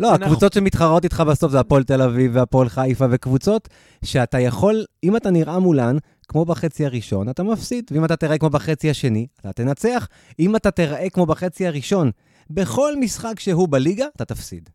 [0.00, 3.68] לא, אנחנו- הקבוצות שמתחרות איתך בסוף זה הפועל תל אביב והפועל חיפה, וקבוצות
[4.04, 5.96] שאתה יכול, אם אתה נראה מולן,
[6.28, 10.08] כמו בחצי הראשון, אתה מפסיד, ואם אתה תראה כמו בחצי השני, אתה תנצח.
[10.38, 12.10] אם אתה תראה כמו בחצי הראשון,
[12.50, 14.70] בכל משחק שהוא בליגה, אתה תפסיד.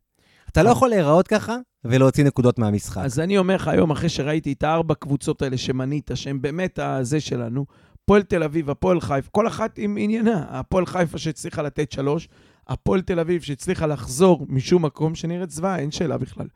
[0.51, 3.01] אתה לא יכול להיראות ככה ולהוציא נקודות מהמשחק.
[3.05, 7.19] אז אני אומר לך היום, אחרי שראיתי את הארבע קבוצות האלה שמנית, שהן באמת הזה
[7.19, 7.65] שלנו,
[8.03, 10.45] הפועל תל אביב, הפועל חיפה, כל אחת עם עניינה.
[10.49, 12.27] הפועל חיפה שהצליחה לתת שלוש,
[12.67, 16.47] הפועל תל אביב שהצליחה לחזור משום מקום שנראית זוועה, אין שאלה בכלל.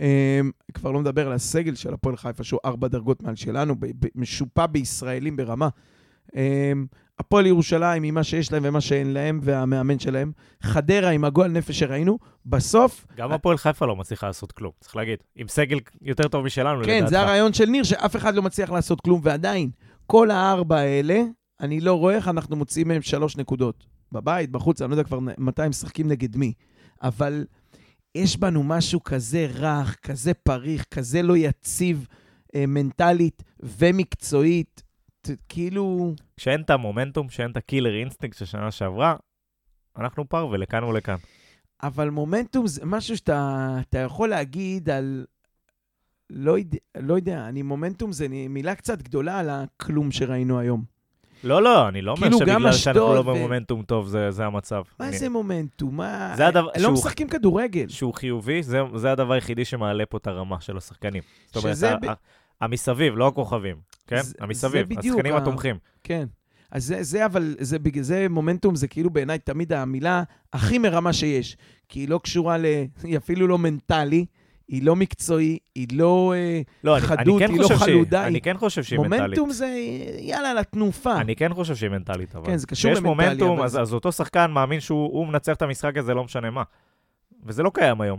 [0.00, 3.74] Um, כבר לא מדבר על הסגל של הפועל חיפה, שהוא ארבע דרגות מעל שלנו,
[4.14, 5.68] משופע בישראלים ברמה.
[6.26, 6.34] Um,
[7.18, 10.32] הפועל ירושלים עם מה שיש להם ומה שאין להם, והמאמן שלהם.
[10.62, 12.18] חדרה עם הגועל נפש שראינו.
[12.46, 15.18] בסוף, גם הפועל חיפה לא מצליחה לעשות כלום, צריך להגיד.
[15.36, 17.10] עם סגל יותר טוב משלנו, כן, לדעתך.
[17.10, 19.70] זה הרעיון של ניר, שאף אחד לא מצליח לעשות כלום, ועדיין,
[20.06, 21.22] כל הארבע האלה,
[21.60, 23.86] אני לא רואה איך אנחנו מוציאים מהם שלוש נקודות.
[24.12, 26.52] בבית, בחוץ, אני לא יודע כבר מתי הם משחקים נגד מי.
[27.02, 27.44] אבל
[28.14, 32.06] יש בנו משהו כזה רך, כזה פריך, כזה לא יציב
[32.54, 34.82] אה, מנטלית ומקצועית.
[35.20, 36.14] ת, כאילו...
[36.36, 39.16] כשאין את המומנטום, כשאין את ה killer instinct של שנה שעברה,
[39.98, 41.16] אנחנו פר ולכאן ולכאן.
[41.82, 45.26] אבל מומנטום זה משהו שאתה אתה יכול להגיד על...
[46.30, 50.97] לא יודע, לא יודע, אני מומנטום זה מילה קצת גדולה על הכלום שראינו היום.
[51.44, 54.82] לא, לא, אני לא אומר כאילו, גם שבגלל שאנחנו לא במומנטום טוב, זה זה המצב.
[55.00, 55.96] מה אני- זה מומנטום?
[55.96, 56.32] מה...
[56.36, 57.88] זה הדבר- לא שהוא- משחקים כדורגל.
[57.88, 61.22] שהוא חיובי, זה, זה הדבר היחידי שמעלה פה את הרמה של השחקנים.
[61.46, 62.12] זאת אומרת, ב-
[62.60, 63.76] המסביב, לא הכוכבים,
[64.06, 64.22] כן?
[64.22, 65.76] זה- המסביב, זה השחקנים ה- התומכים.
[66.04, 66.26] כן.
[66.70, 70.22] אז זה, זה אבל, זה בגלל זה מומנטום זה כאילו בעיניי תמיד המילה
[70.52, 71.56] הכי מרמה שיש.
[71.88, 72.64] כי היא לא קשורה ל...
[73.02, 74.26] היא אפילו לא מנטלי,
[74.68, 78.34] היא לא מקצועי, היא לא אה, לא, אני, חדות, אני כן היא לא חלודה, אני
[78.36, 79.20] היא- כן חושב שהיא מנטלית.
[79.20, 79.66] מומנטום זה
[80.18, 81.16] יאללה, לתנופה.
[81.20, 82.46] אני כן חושב שהיא מנטלית, אבל.
[82.46, 85.52] כן, זה קשור כשיש למנטלי, מומנטום, אבל אז, אז אותו שחקן מאמין שהוא הוא מנצח
[85.52, 86.62] את המשחק הזה, לא משנה מה.
[87.44, 88.18] וזה לא קיים היום.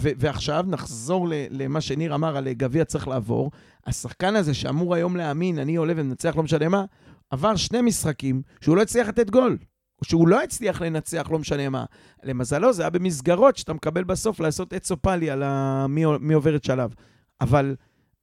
[0.00, 3.50] ו- ועכשיו נחזור ל- למה שניר אמר על גביע צריך לעבור.
[3.86, 6.84] השחקן הזה שאמור היום להאמין, אני עולה ומנצח, לא משנה מה,
[7.30, 9.58] עבר שני משחקים שהוא לא הצליח לתת גול.
[10.02, 11.84] שהוא לא הצליח לנצח, לא משנה מה.
[12.22, 15.86] למזלו, זה היה במסגרות שאתה מקבל בסוף לעשות עץ או פאלי על ה...
[15.88, 16.94] מי, מי עובר את שלב.
[17.40, 17.76] אבל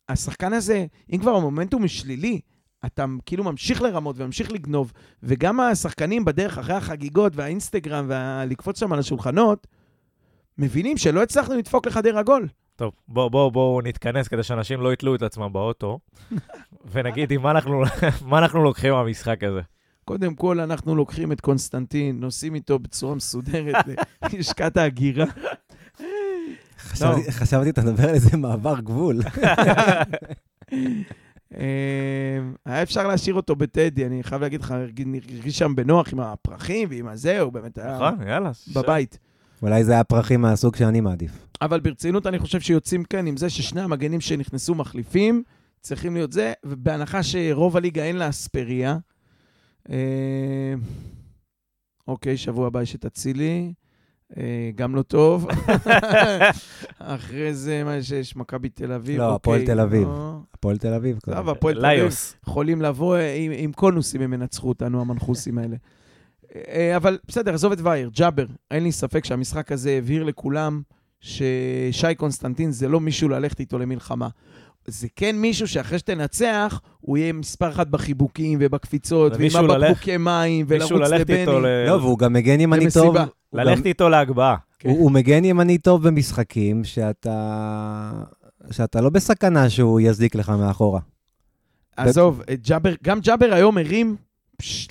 [0.10, 2.42] השחקן הזה, אם כבר המומנטום שלילי,
[2.86, 4.94] אתה כאילו ממשיך לרמות וממשיך לגנוב,
[5.24, 9.68] וגם השחקנים בדרך אחרי החגיגות והאינסטגרם ולקפוץ שם על השולחנות,
[10.58, 12.48] מבינים שלא הצלחנו לדפוק לחדרה גול.
[12.76, 16.00] טוב, בואו בוא, בוא נתכנס כדי שאנשים לא יתלו את עצמם באוטו,
[16.92, 17.84] ונגיד מה אנחנו,
[18.26, 19.62] מה אנחנו לוקחים מהמשחק הזה.
[20.12, 23.76] קודם כל, אנחנו לוקחים את קונסטנטין, נוסעים איתו בצורה מסודרת
[24.34, 25.26] ללשכת ההגירה.
[26.80, 29.20] חשבתי- חשבתי אתה מדבר על איזה מעבר גבול.
[31.58, 36.20] אה, היה אפשר להשאיר אותו בטדי, אני חייב להגיד לך, הרגיש הרגיש שם בנוח עם
[36.20, 38.52] הפרחים ועם הזה, הוא באמת היה נכון, יאללה.
[38.76, 39.18] בבית.
[39.62, 41.32] אולי זה היה פרחים מהסוג שאני מעדיף.
[41.62, 45.44] אבל ברצינות, אני חושב שיוצאים כאן עם זה ששני המגנים שנכנסו מחליפים,
[45.82, 48.98] צריכים להיות זה, ובהנחה שרוב הליגה אין לה אספריה.
[49.90, 50.74] אה,
[52.08, 53.74] אוקיי, שבוע הבא יש את אצילי,
[54.38, 55.48] אה, גם לא טוב.
[57.00, 58.12] אחרי זה, מה יש?
[58.12, 59.18] יש מכבי תל אביב.
[59.18, 60.08] לא, אוקיי, הפועל תל אביב.
[60.08, 60.40] לא.
[60.54, 61.20] הפועל תל אביב.
[61.20, 61.50] טוב.
[61.50, 62.14] הפועל תל אביב.
[62.48, 65.76] יכולים לבוא עם, עם קונוסים, הם ינצחו אותנו, המנחוסים האלה.
[66.56, 68.46] אה, אבל בסדר, עזוב את וייר, ג'אבר.
[68.72, 70.82] אין לי ספק שהמשחק הזה הבהיר לכולם
[71.20, 74.30] ששי קונסטנטין זה לא מישהו ללכת איתו למלחמה.
[74.88, 80.92] זה כן מישהו שאחרי שתנצח, הוא יהיה מספר אחת בחיבוקים ובקפיצות, ועם הבקבוקי מים, ולרוץ
[80.92, 81.46] לבני.
[81.46, 83.16] ל- לא, והוא גם מגן ימני טוב.
[83.54, 84.56] ללכת גם- איתו להגבהה.
[84.80, 84.90] כן.
[84.90, 88.12] הוא הוא מגן ימני טוב במשחקים שאתה...
[88.72, 91.00] שאתה לא בסכנה שהוא יזיק לך מאחורה.
[91.98, 94.16] עזוב, ג'אבר, גם ג'אבר היום הרים,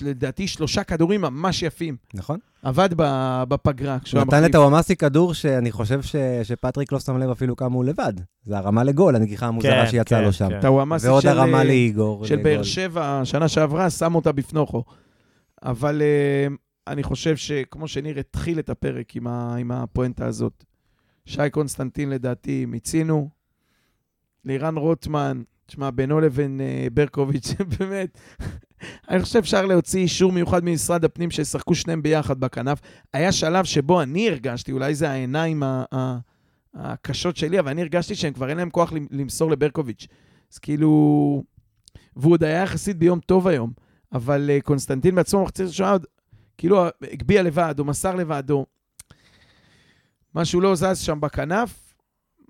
[0.01, 1.97] לדעתי, שלושה כדורים ממש יפים.
[2.13, 2.39] נכון?
[2.63, 3.97] עבד ב- בפגרה.
[4.13, 4.43] נתן.
[4.43, 6.15] לטוואמאסי כדור שאני חושב ש...
[6.43, 8.13] שפטריק לא שם לב אפילו כמה הוא לבד.
[8.45, 10.49] זה הרמה לגול, הנגיחה המוזרה כן, שיצאה כן, לו שם.
[10.49, 10.61] כן.
[10.61, 12.25] טוואמאסי ועוד של, הרמה אה, לאיגור.
[12.25, 12.35] של.
[12.35, 14.83] באר שבע, שנה שעברה, שם אותה בפנוכו.
[15.63, 16.47] אבל אה,
[16.87, 20.63] אני חושב שכמו שניר התחיל את הפרק עם, ה, עם הפואנטה הזאת,
[21.25, 23.29] שי קונסטנטין לדעתי מיצינו,
[24.45, 25.41] לירן רוטמן,
[25.71, 27.47] תשמע, בינו לבין אה, ברקוביץ',
[27.79, 28.17] באמת,
[29.09, 32.79] אני חושב שאפשר להוציא אישור מיוחד ממשרד הפנים שישחקו שניהם ביחד בכנף.
[33.13, 35.63] היה שלב שבו אני הרגשתי, אולי זה העיניים
[36.73, 40.07] הקשות שלי, אבל אני הרגשתי שהם כבר אין להם כוח למ- למסור לברקוביץ'.
[40.53, 41.43] אז כאילו...
[42.15, 43.71] והוא עוד היה יחסית ביום טוב היום,
[44.13, 46.05] אבל uh, קונסטנטין בעצמו מחצית ראשונה עוד
[46.57, 48.65] כאילו הגביה לבד, או מסר לבד, או
[50.35, 51.80] משהו לא זז שם בכנף,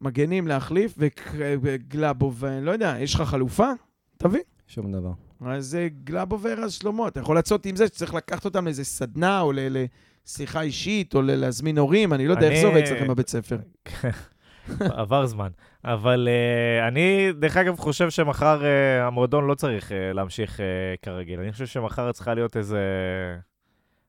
[0.01, 0.97] מגנים להחליף,
[1.37, 3.71] וגלאבוב, לא יודע, יש לך חלופה?
[4.17, 4.39] תביא.
[4.67, 5.11] שום דבר.
[5.45, 9.41] אז אה, גלאבוב ורז שלמה, אתה יכול לצאת עם זה שצריך לקחת אותם לאיזה סדנה,
[9.41, 9.85] או ל-
[10.25, 13.57] לשיחה אישית, או ל- להזמין הורים, אני לא יודע איך זה עובד אצלכם בבית ספר.
[14.79, 15.49] עבר זמן.
[15.85, 18.63] אבל uh, אני, דרך אגב, חושב שמחר uh,
[19.07, 20.61] המועדון לא צריך uh, להמשיך uh,
[21.01, 21.39] כרגיל.
[21.39, 22.79] אני חושב שמחר צריכה להיות איזה,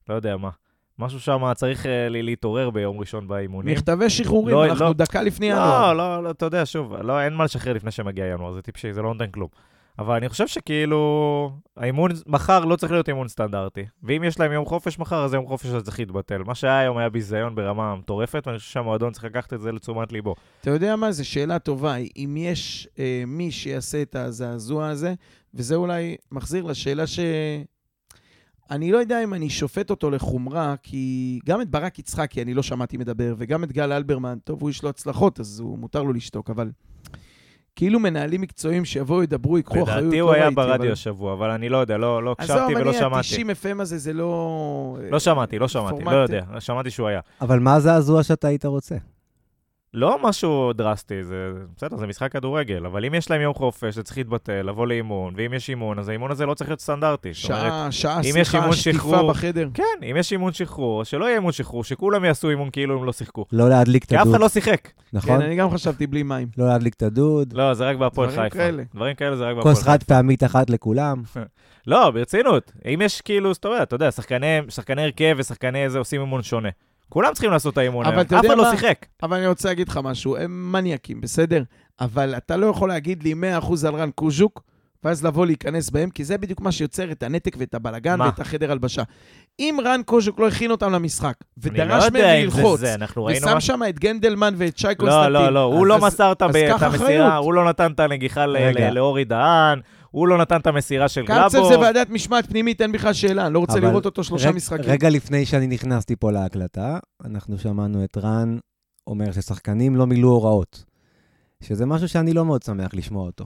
[0.08, 0.50] לא יודע מה.
[0.98, 3.74] משהו שם צריך לי- להתעורר ביום ראשון באימונים.
[3.74, 4.92] מכתבי שחרורים, לא, אנחנו לא.
[4.92, 5.92] דקה לפני ינואר.
[5.92, 8.92] לא, לא, לא, אתה יודע, שוב, לא, אין מה לשחרר לפני שמגיע ינואר, זה טיפשי,
[8.92, 9.48] זה לא נותן כלום.
[9.98, 13.84] אבל אני חושב שכאילו, האימון מחר לא צריך להיות אימון סטנדרטי.
[14.02, 16.42] ואם יש להם יום חופש מחר, אז יום חופש הזה צריך להתבטל.
[16.42, 20.12] מה שהיה היום היה ביזיון ברמה מטורפת, ואני חושב שהמועדון צריך לקחת את זה לתשומת
[20.12, 20.34] ליבו.
[20.60, 21.12] אתה יודע מה?
[21.12, 21.94] זו שאלה טובה.
[22.16, 25.14] אם יש אה, מי שיעשה את הזעזוע הזה,
[25.54, 27.18] וזה אולי מחזיר לשאלה ש...
[28.72, 32.62] אני לא יודע אם אני שופט אותו לחומרה, כי גם את ברק יצחקי אני לא
[32.62, 36.12] שמעתי מדבר, וגם את גל אלברמן, טוב, הוא יש לו הצלחות, אז הוא מותר לו
[36.12, 36.70] לשתוק, אבל
[37.76, 41.50] כאילו מנהלים מקצועיים שיבואו, ידברו, ייקחו אחריות, לדעתי לא הוא היה ברדיו אבל- השבוע, אבל
[41.50, 43.42] אני לא יודע, לא לא עזוב, הקשבתי ולא אני, שמעתי.
[43.52, 44.96] ה-90 FM הזה זה לא...
[45.10, 47.20] לא שמעתי, לא שמעתי, פורמט- לא יודע, שמעתי שהוא היה.
[47.40, 48.96] אבל מה הזעזוע שאתה היית רוצה?
[49.94, 51.34] לא משהו דרסטי, זה
[51.76, 55.34] בסדר, זה משחק כדורגל, אבל אם יש להם יום חופש, זה צריך להתבטל, לבוא לאימון,
[55.36, 57.32] ואם יש אימון, אז האימון הזה לא צריך להיות סטנדרטי.
[57.32, 59.68] זאת אומרת, שעה, שעה שיחה, שטיפה שחרור- בחדר.
[59.74, 63.12] כן, אם יש אימון שחרור, שלא יהיה אימון שחרור, שכולם יעשו אימון כאילו הם לא
[63.12, 63.44] שיחקו.
[63.52, 64.88] לא להדליק את כי אף הדוד, אחד לא שיחק.
[65.12, 65.38] נכון?
[65.38, 66.48] כן, אני גם חשבתי בלי מים.
[66.58, 68.58] לא להדליק את הדוד, לא, זה רק בהפועל דברים חיפה.
[68.64, 68.82] כאלה.
[68.94, 69.92] דברים כאלה זה רק בהפועל כוס חיפה.
[69.92, 71.22] חד פעמית אחת לכולם.
[71.86, 72.72] לא, ברצינות.
[72.94, 76.68] אם יש כאילו, זאת אומרת, אתה יודע, שחקני שחקני הרכב ושחקני איזה עושים אימון שונה.
[77.12, 78.18] כולם צריכים לעשות את האימון היום.
[78.18, 78.70] אף אחד לא?
[78.70, 79.06] שיחק.
[79.22, 81.62] אבל אני רוצה להגיד לך משהו, הם מניאקים, בסדר?
[82.00, 84.62] אבל אתה לא יכול להגיד לי 100% על רן קוז'וק,
[85.04, 88.24] ואז לבוא להיכנס בהם, כי זה בדיוק מה שיוצר את הנתק ואת הבלגן מה?
[88.24, 89.02] ואת החדר הלבשה.
[89.58, 91.34] אם רן קוז'וק לא הכין אותם למשחק,
[91.64, 92.80] לא ודרש מהם ללחוץ,
[93.30, 93.60] ושם מה...
[93.60, 97.36] שם את גנדלמן ואת שי לא, קונסטנטין, לא, לא, הוא אז- לא מסר את המסירה.
[97.36, 98.46] הוא לא נתן את הנגיחה
[98.92, 99.80] לאורי דהן,
[100.12, 101.68] הוא לא נתן את המסירה של קרצב גלאבו.
[101.68, 104.84] זה ועדת משמעת פנימית, אין בכלל שאלה, אני לא רוצה לראות אותו שלושה רגע- משחקים.
[104.90, 108.58] רגע לפני שאני נכנסתי פה להקלטה, אנחנו שמענו את רן
[109.06, 110.84] אומר ששחקנים לא מילאו הוראות,
[111.62, 113.44] שזה משהו שאני לא מאוד שמח לשמוע אותו.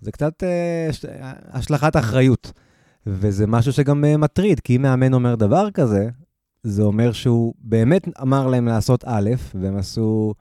[0.00, 1.04] זה קצת אה, ש-
[1.48, 2.52] השלכת אחריות,
[3.06, 6.08] וזה משהו שגם אה, מטריד, כי אם מאמן אומר דבר כזה,
[6.62, 10.34] זה אומר שהוא באמת אמר להם לעשות א', והם עשו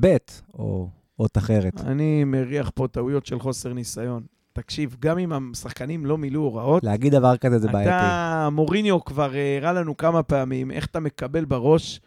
[0.00, 0.16] ב',
[0.54, 1.80] או אות אחרת.
[1.80, 4.22] אני מריח פה טעויות של חוסר ניסיון.
[4.52, 7.90] תקשיב, גם אם השחקנים לא מילאו הוראות, להגיד דבר כזה זה בעייתי.
[7.90, 12.00] אתה, מוריניו כבר אה, הראה לנו כמה פעמים איך אתה מקבל בראש,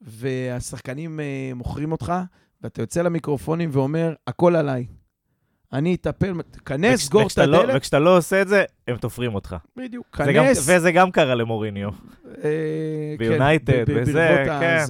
[0.00, 2.12] והשחקנים אה, מוכרים אותך,
[2.62, 4.86] ואתה יוצא למיקרופונים ואומר, הכל עליי.
[5.72, 6.32] אני אטפל,
[6.66, 7.74] כנס, סגור את לא- הדלת.
[7.76, 9.56] וכשאתה לא עושה את זה, הם תופרים אותך.
[9.76, 10.68] בדיוק, כנס.
[10.68, 11.90] וזה גם קרה למוריניו.
[12.44, 14.84] אה, ביונייטד, כן, ב- ב- וזה, כן.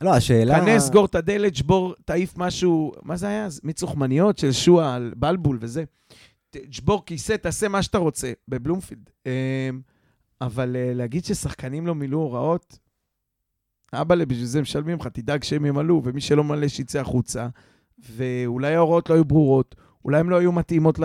[0.00, 0.60] לא, השאלה...
[0.60, 3.48] כנס, סגור את הדלת, שבור, תעיף משהו, מה זה היה?
[3.64, 5.84] מיצוחמניות של שועה על בלבול וזה.
[6.50, 9.10] ת- שבור כיסא, תעשה מה שאתה רוצה, בבלומפילד.
[9.26, 9.30] אמ,
[10.40, 12.78] אבל אה, להגיד ששחקנים לא מילאו הוראות,
[13.92, 17.48] אבאלה, בשביל זה משלמים לך, תדאג שהם ימלאו, ומי שלא מלא שיצא החוצה.
[18.16, 19.74] ואולי ההוראות לא היו ברורות,
[20.04, 20.98] אולי הן לא היו מתאימות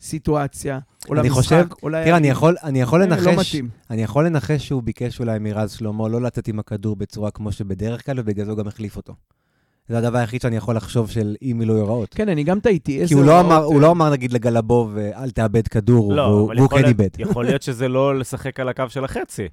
[0.00, 0.78] לסיטואציה,
[1.08, 2.04] או למשחק, חושב- אולי...
[2.04, 3.26] תראה, אני יכול, אני יכול אה, לנחש...
[3.26, 3.68] לא מתאים.
[3.90, 8.06] אני יכול לנחש שהוא ביקש אולי מרז שלמה לא לצאת עם הכדור בצורה כמו שבדרך
[8.06, 9.14] כלל, ובגלל זה הוא גם החליף אותו.
[9.88, 12.14] זה הדבר היחיד שאני יכול לחשוב של אי מילוי הוראות.
[12.14, 13.02] כן, אני גם טעיתי.
[13.08, 16.32] כי הוא לא אמר, הוא אה, לא אמר נגיד לגלבוב, אל תאבד כדור, לא, והוא
[16.54, 17.08] והוא יכול כן להיות- איבד.
[17.18, 19.48] יכול להיות שזה לא לשחק על הקו של החצי.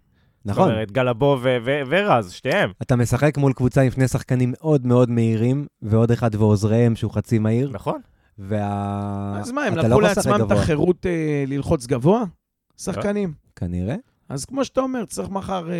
[0.45, 0.63] נכון.
[0.63, 2.71] זאת אומרת, גלבו ו- ו- ורז, שתיהם.
[2.81, 7.39] אתה משחק מול קבוצה עם שני שחקנים מאוד מאוד מהירים, ועוד אחד ועוזריהם שהוא חצי
[7.39, 7.99] מהיר, נכון.
[8.39, 9.37] וה...
[9.39, 10.51] אז מה, הם לקחו לא לעצמם את.
[10.51, 11.11] החירות אה,
[11.47, 12.23] ללחוץ גבוה?
[12.77, 13.33] שחקנים.
[13.55, 13.95] כנראה.
[14.29, 15.75] אז כמו שאתה אומר, צריך מחר אה,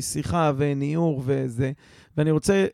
[0.00, 1.72] שיחה וניעור וזה.
[2.16, 2.66] ואני רוצה,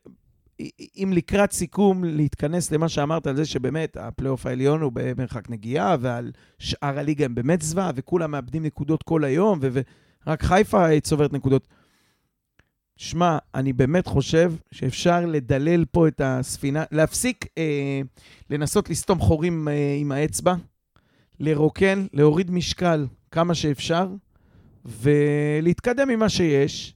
[0.97, 6.33] אם לקראת סיכום, להתכנס למה שאמרת על זה שבאמת הפלייאוף העליון הוא במרחק נגיעה, ועל
[6.59, 11.69] שאר הליגה הם באמת זוועה, וכולם מאבדים נקודות כל היום, ורק חיפה צוברת נקודות.
[12.97, 18.01] שמע, אני באמת חושב שאפשר לדלל פה את הספינה, להפסיק אה,
[18.51, 20.55] לנסות לסתום חורים אה, עם האצבע,
[21.41, 24.09] לרוקן, להוריד משקל כמה שאפשר,
[24.85, 26.95] ולהתקדם עם מה שיש,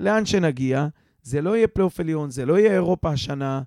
[0.00, 0.86] לאן שנגיע.
[1.24, 3.62] זה לא יהיה פלייאוף עליון, זה לא יהיה אירופה השנה.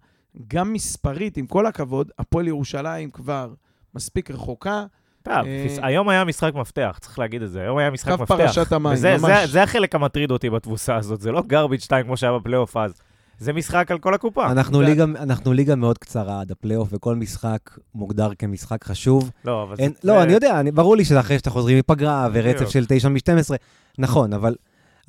[0.47, 3.53] גם מספרית, עם כל הכבוד, הפועל ירושלים כבר
[3.95, 4.85] מספיק רחוקה.
[5.23, 7.61] טוב, אה, היום היה משחק מפתח, צריך להגיד את זה.
[7.61, 8.35] היום היה משחק קו מפתח.
[8.37, 9.21] פרשת המים, וזה ממש.
[9.45, 12.93] זה, זה החלק המטריד אותי בתבוסה הזאת, זה לא garbage 2 כמו שהיה בפלייאוף אז.
[13.39, 14.51] זה משחק על כל הקופה.
[14.51, 17.59] אנחנו ליגה- אנחנו ליגה מאוד קצרה עד הפלייאוף, וכל משחק
[17.95, 19.31] מוגדר כמשחק חשוב.
[19.45, 20.07] לא, אבל אין, זה...
[20.07, 22.69] לא, אני יודע, אני, ברור לי שזה אחרי שאתה חוזרים מפגרה ורצף.
[22.69, 23.55] של 9 מ-12.
[23.97, 24.55] נכון, אבל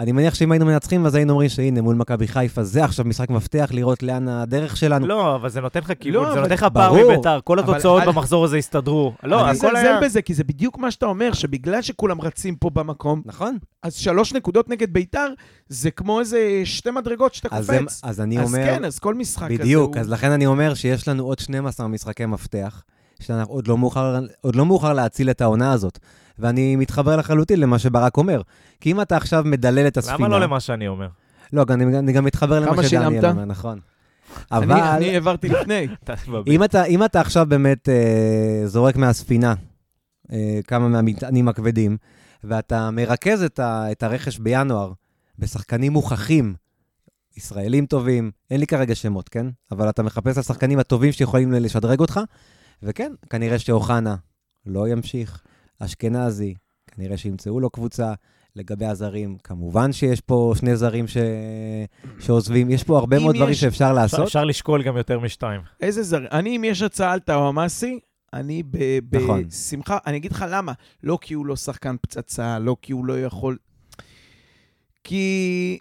[0.00, 3.30] אני מניח שאם היינו מנצחים, אז היינו אומרים שהנה, מול מכבי חיפה, זה עכשיו משחק
[3.30, 5.06] מפתח, לראות לאן הדרך שלנו.
[5.06, 6.92] לא, אבל זה נותן לך כיוון, לא, זה אבל- נותן לך פער.
[6.92, 9.12] מביתר, כל אבל התוצאות אל- במחזור הזה הסתדרו.
[9.22, 9.98] לא, אני מזלזל.
[10.02, 13.58] בזה, כי זה בדיוק מה שאתה אומר, שבגלל שכולם רצים פה במקום, נכון?
[13.82, 15.26] אז שלוש נקודות נגד ביתר,
[15.68, 18.00] זה כמו איזה שתי מדרגות שאתה אז, זה, קופץ.
[18.04, 20.00] אז אני אז אומר, כן, אז כל משחק כזה בדיוק, הוא...
[20.00, 22.82] אז לכן אני אומר שיש לנו עוד 12 משחקי מפתח,
[23.22, 25.98] שעוד לא מאוחר, עוד לא מאוחר להציל את העונה הזאת.
[26.38, 28.42] ואני מתחבר לחלוטין למה שברק אומר.
[28.80, 30.18] כי אם אתה עכשיו מדלל את הספינה...
[30.18, 31.08] למה לא למה שאני אומר?
[31.52, 33.26] לא, אני, אני גם מתחבר למה שדניאל?
[33.26, 33.78] אומר, נכון.
[34.52, 35.88] אבל אני העברתי לפני.
[36.52, 39.54] אם אתה, אם אתה עכשיו באמת אה, זורק מהספינה
[40.32, 41.96] אה, כמה מהמטענים הכבדים,
[42.44, 44.92] ואתה מרכז את, ה, את הרכש בינואר
[45.38, 46.54] בשחקנים מוכחים,
[47.36, 49.46] ישראלים טובים, אין לי כרגע שמות, כן?
[49.72, 52.20] אבל אתה מחפש את השחקנים הטובים שיכולים לשדרג אותך,
[52.82, 54.16] וכן, כנראה שאוחנה
[54.66, 55.42] לא ימשיך,
[55.78, 56.54] אשכנזי,
[56.86, 58.12] כנראה שימצאו לו קבוצה.
[58.56, 61.16] לגבי הזרים, כמובן שיש פה שני זרים ש...
[62.18, 64.20] שעוזבים, יש פה הרבה מאוד דברים יש- שאפשר אפשר- לעשות.
[64.26, 65.60] אפשר לשקול גם יותר משתיים.
[65.80, 66.18] איזה זר...
[66.32, 67.98] אני, אם יש הצעה על טאוואמאסי,
[68.32, 69.44] אני ב- נכון.
[69.48, 70.72] בשמחה, אני אגיד לך למה.
[71.02, 73.56] לא כי הוא לא שחקן פצצה, לא כי הוא לא יכול...
[75.04, 75.78] כי...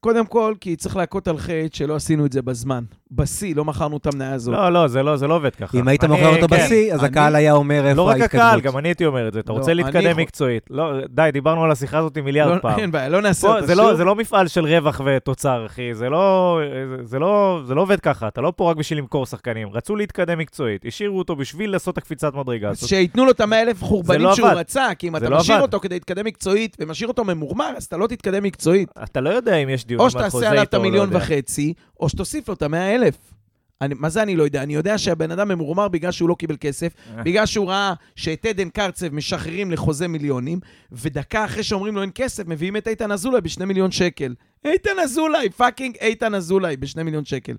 [0.00, 2.84] קודם כל, כי צריך להכות על חטא שלא עשינו את זה בזמן.
[3.12, 4.54] בשיא, לא מכרנו את המניה הזאת.
[4.54, 5.78] לא, לא, זה לא זה לא עובד ככה.
[5.78, 6.64] אם היית אני- מוכר אותו כן.
[6.64, 8.46] בשיא, אז אני- הקהל היה אומר איפה לא רק ההתקדמות.
[8.46, 9.40] הקהל, גם אני הייתי אומר את זה.
[9.40, 10.62] אתה לא, רוצה אני להתקדם יכול- מקצועית.
[10.70, 12.78] לא, די, דיברנו על השיחה הזאת מיליארד לא, פעם.
[12.78, 13.94] אין בעיה, לא נעשה אותה זה, לא, שוב.
[13.96, 15.94] זה לא מפעל של רווח ותוצר, אחי.
[15.94, 16.58] זה לא,
[16.98, 18.28] זה, זה, לא, זה לא עובד ככה.
[18.28, 19.68] אתה לא פה רק בשביל למכור שחקנים.
[19.72, 20.82] רצו להתקדם מקצועית.
[20.86, 22.88] השאירו אותו בשביל לעשות את הקפיצת מדרגה הזאת.
[22.88, 24.56] שייתנו לו את המאה אלף חורבנים לא שהוא עבד.
[24.56, 25.62] רצה, כי אם אתה לא משאיר עבד.
[25.66, 28.88] אותו כדי להתקדם מקצועית ומשאיר אותו ממורמר, אז אתה לא תתקדם מקצועית.
[29.02, 30.86] אתה לא יודע אם יש דיונים או על חוזה שתעשה עליו את איתו או לא
[30.88, 31.18] המיליון יודע.
[31.18, 33.34] וחצי, או שתוסיף לו את המאה אלף.
[33.80, 34.62] אני, מה זה אני לא יודע?
[34.62, 37.22] אני יודע שהבן אדם ממורמר בגלל שהוא לא קיבל כסף, אה.
[37.22, 40.60] בגלל שהוא ראה שאת עדן קרצב משחררים לחוזה מיליונים,
[40.92, 44.34] ודקה אחרי שאומרים לו אין כסף, מביאים את איתן אזולאי בשני מיליון שקל.
[44.64, 47.56] איתן אזולאי, fucking איתן אזולאי בשני מיליון שקל.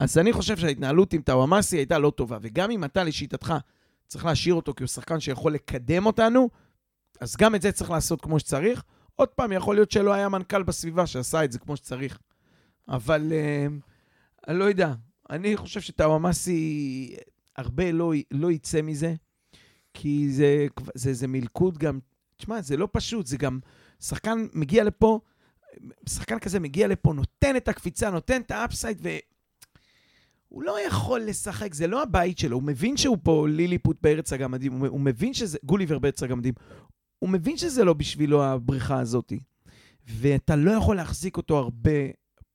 [0.00, 3.54] אז אני חושב שההתנהלות עם טאוואמאסי הייתה לא טובה, וגם אם אתה, לשיטתך,
[4.06, 6.48] צריך להשאיר אותו כי הוא שחקן שיכול לקדם אותנו,
[7.20, 8.82] אז גם את זה צריך לעשות כמו שצריך.
[9.16, 12.18] עוד פעם, יכול להיות שלא היה מנכ"ל בסביבה שעשה את זה כמו שצריך.
[12.88, 13.66] אבל אה,
[14.48, 14.94] אני לא יודע.
[15.30, 17.14] אני חושב שטאוואמאסי
[17.56, 19.14] הרבה לא, לא יצא מזה,
[19.94, 21.98] כי זה, זה, זה מלכוד גם...
[22.36, 23.58] תשמע, זה לא פשוט, זה גם...
[24.00, 25.20] שחקן מגיע לפה,
[26.08, 29.08] שחקן כזה מגיע לפה, נותן את הקפיצה, נותן את האפסייד, ו...
[30.48, 34.72] הוא לא יכול לשחק, זה לא הבית שלו, הוא מבין שהוא פה ליליפוט בארץ הגמדים,
[34.72, 36.54] הוא, הוא מבין שזה, גוליבר בארץ הגמדים,
[37.18, 39.32] הוא מבין שזה לא בשבילו הבריחה הזאת.
[40.06, 41.90] ואתה לא יכול להחזיק אותו הרבה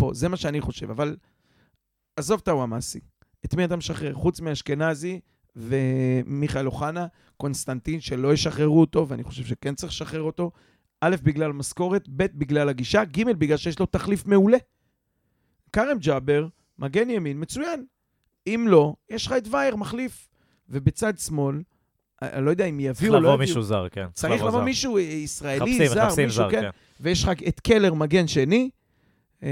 [0.03, 1.15] פה, זה מה שאני חושב, אבל
[2.15, 2.99] עזוב את הוואמאסי.
[3.45, 4.13] את מי אתה משחרר?
[4.13, 5.19] חוץ מאשכנזי
[5.55, 10.51] ומיכאל אוחנה, קונסטנטין, שלא ישחררו אותו, ואני חושב שכן צריך לשחרר אותו.
[11.01, 14.57] א', בגלל משכורת, ב', בגלל הגישה, ג', בגלל שיש לו תחליף מעולה.
[15.73, 16.47] כרם ג'אבר,
[16.79, 17.85] מגן ימין, מצוין.
[18.47, 20.29] אם לא, יש לך את וייר, מחליף.
[20.69, 21.61] ובצד שמאל,
[22.21, 23.47] אני לא יודע אם צריך יביאו או לא לבוא יביאו.
[23.47, 24.07] מישהו זר, כן.
[24.13, 24.65] צריך לבוא לבוא זר.
[24.65, 26.61] מישהו אה, ישראלי, מחפשים, זר, מחפשים מישהו, זר, כן.
[26.61, 26.69] כן.
[26.99, 28.69] ויש לך את קלר, מגן שני,
[29.43, 29.49] אה,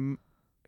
[0.00, 0.14] מי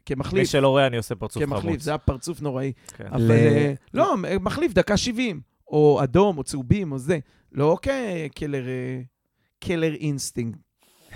[0.06, 0.48] כמחליף.
[0.48, 1.82] שלא רואה, אני עושה פרצוף כמחליף, חמוץ.
[1.82, 2.72] זה היה פרצוף נוראי.
[2.96, 3.06] כן.
[3.06, 7.18] אבל ל- אה, לא, מחליף, דקה 70, או אדום, או צהובים, או זה.
[7.52, 9.00] לא כקלר, אה,
[9.60, 10.59] קלר instinct.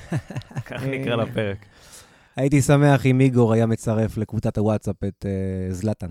[0.66, 1.66] כך נקרא לפרק.
[2.36, 6.10] הייתי שמח אם איגור היה מצרף לקבוצת הוואטסאפ את אה, זלטן.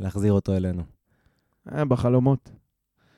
[0.00, 0.82] להחזיר אותו אלינו.
[1.66, 2.50] היה בחלומות.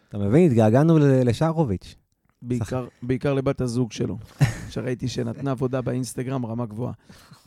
[0.09, 0.47] אתה מבין?
[0.47, 1.97] התגעגענו לשארוביץ'.
[2.43, 4.18] בעיקר, בעיקר לבת הזוג שלו,
[4.70, 6.93] שראיתי שנתנה עבודה באינסטגרם רמה גבוהה.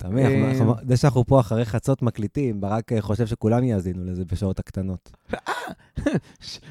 [0.10, 0.44] מבין?
[0.62, 5.12] אה, זה שאנחנו פה אחרי חצות מקליטים, ברק אה, חושב שכולם יאזינו לזה בשעות הקטנות.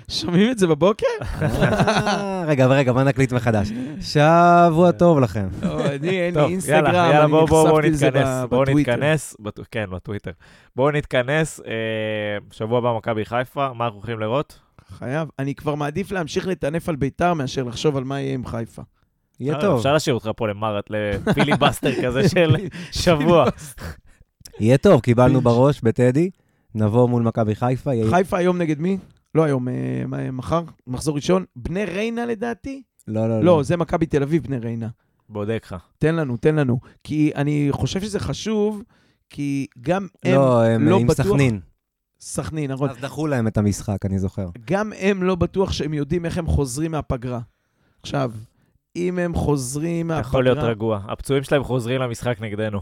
[0.08, 1.06] שומעים את זה בבוקר?
[1.42, 3.72] אה, רגע, רגע, בוא נקליט מחדש.
[4.00, 5.48] שבוע טוב לכם.
[5.62, 8.92] אני, אין לי אינסטגרם, אני נחשפתי לזה נתכנס, ב- בואו בטוויטר.
[8.92, 9.36] נתכנס,
[9.70, 10.30] כן, בטוויטר.
[10.76, 11.60] בואו נתכנס,
[12.50, 14.67] שבוע הבא מכבי חיפה, מה אנחנו הולכים לראות?
[14.90, 15.28] חייב.
[15.38, 18.82] אני כבר מעדיף להמשיך לטנף על ביתר מאשר לחשוב על מה יהיה עם חיפה.
[19.40, 19.76] יהיה אה, טוב.
[19.76, 22.56] אפשר להשאיר אותך פה למרת, לפיליבסטר כזה של
[22.92, 23.44] שבוע.
[24.60, 25.40] יהיה טוב, קיבלנו.
[25.40, 26.30] בראש בטדי,
[26.74, 27.90] נבוא מול מכבי חיפה.
[28.10, 28.98] חיפה היום נגד מי?
[29.34, 29.74] לא היום, אה,
[30.32, 31.44] מחר, מחזור ראשון.
[31.56, 32.82] בני ריינה לדעתי?
[33.08, 34.88] לא, לא, לא, זה מכבי תל אביב, בני ריינה.
[35.28, 35.76] בודק לך.
[35.98, 36.80] תן לנו, תן לנו.
[37.04, 38.82] כי אני חושב שזה חשוב,
[39.30, 41.60] כי גם הם לא, הם לא עם בטוח- סכנין.
[42.20, 42.90] סכנין, נכון.
[42.90, 44.48] אז דחו להם את המשחק, אני זוכר.
[44.70, 47.40] גם הם לא בטוח שהם יודעים איך הם חוזרים מהפגרה.
[48.02, 48.32] עכשיו,
[48.96, 50.28] אם הם חוזרים מהפגרה...
[50.28, 51.00] יכול להיות רגוע.
[51.08, 52.80] הפצועים שלהם חוזרים למשחק נגדנו.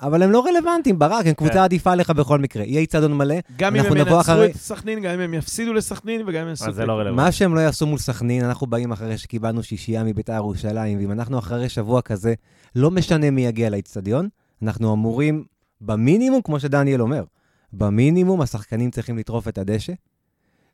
[0.00, 1.58] אבל הם לא רלוונטיים, ברק, הם קבוצה כן.
[1.58, 2.64] עדיפה עליך בכל מקרה.
[2.64, 3.34] יהיה איצטדיון מלא.
[3.56, 6.48] גם אם הם ינצחו אחרי- את סכנין, גם אם הם יפסידו לסכנין וגם אם הם
[6.48, 6.68] יעשו...
[6.68, 6.86] אז זה.
[6.86, 7.16] לא רלוונטי.
[7.24, 11.38] מה שהם לא יעשו מול סכנין, אנחנו באים אחרי שקיבלנו שישייה מביתר ירושלים, ואם אנחנו
[11.38, 12.34] אחרי שבוע כזה,
[12.76, 14.28] לא משנה מי יגיע לאיצטדיון,
[14.62, 15.44] אנחנו אמורים,
[15.80, 17.24] במינימום, כמו שדניאל אומר,
[17.72, 19.92] במינימום השחקנים צריכים לטרוף את הדשא,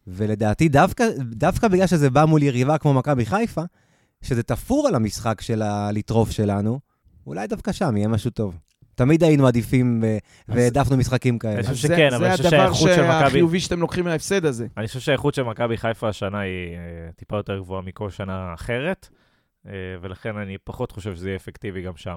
[0.07, 3.63] ולדעתי דווקא, דווקא בגלל שזה בא מול יריבה כמו מכבי חיפה,
[4.23, 6.81] שזה תפור על המשחק של הלטרוף שלנו,
[7.27, 8.59] אולי דווקא שם יהיה משהו טוב.
[8.95, 10.05] תמיד היינו עדיפים
[10.49, 11.63] והעדפנו משחקים אני כאלה.
[11.63, 14.05] חושב אז שכן, זה- אבל אני חושב זה שהאיכות של הדבר מכבי- החיובי שאתם לוקחים
[14.05, 14.67] מההפסד הזה.
[14.77, 19.09] אני חושב שהאיכות של מכבי חיפה השנה היא אה, טיפה יותר גבוהה מכל שנה אחרת,
[19.67, 22.17] אה, ולכן אני פחות חושב שזה יהיה אפקטיבי גם שם.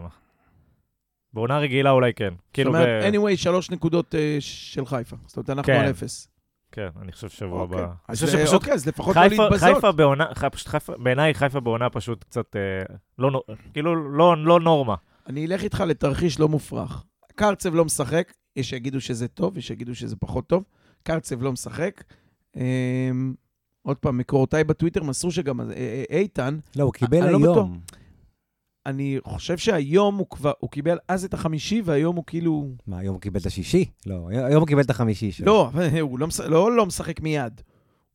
[1.34, 2.30] בעונה רגילה אולי כן.
[2.30, 5.16] זאת כאילו, אומרת, ב- anyway, שלוש נקודות אה, של חיפה.
[5.28, 5.80] זאת אומרת, אנחנו כן.
[5.80, 6.28] על אפס.
[6.72, 7.78] כן, אני חושב שבוע אוקיי.
[7.80, 7.86] הבא.
[7.86, 9.76] אני אז חושב אה, שפשוט אוקיי, אז לפחות לא חיפה, להתבזות.
[9.76, 13.42] חיפה בעונה, חי- פשוט חיפה, בעיניי חיפה בעונה פשוט קצת, אה, לא,
[13.74, 14.96] כאילו, לא, לא נורמה.
[15.28, 17.04] אני אלך איתך לתרחיש לא מופרך.
[17.36, 20.64] קרצב לא משחק, יש שיגידו שזה טוב, יש שיגידו שזה פחות טוב.
[21.04, 22.04] קרצב לא משחק.
[22.56, 23.34] אמ,
[23.82, 25.66] עוד פעם, מקורותיי בטוויטר מסרו שגם אה,
[26.12, 27.80] אה, איתן, לא, הוא קיבל אני לא היום.
[28.88, 32.68] אני חושב שהיום הוא כבר, הוא קיבל אז את החמישי, והיום הוא כאילו...
[32.88, 33.86] מה, היום הוא קיבל את השישי?
[34.06, 35.46] לא, היום הוא קיבל את החמישי שלו.
[35.46, 35.72] לא,
[36.02, 37.62] הוא לא, לא, לא משחק מיד.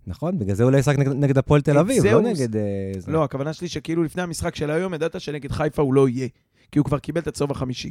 [0.07, 2.57] נכון, בגלל זה הוא לא ישחק נגד, נגד הפועל תל אביב, לא הוא- נגד...
[2.57, 2.63] אה,
[2.99, 3.13] זה.
[3.13, 6.29] לא, הכוונה שלי שכאילו לפני המשחק של היום, ידעת שנגד חיפה הוא לא יהיה.
[6.73, 7.91] כי הוא כבר קיבל את הצהוב החמישי.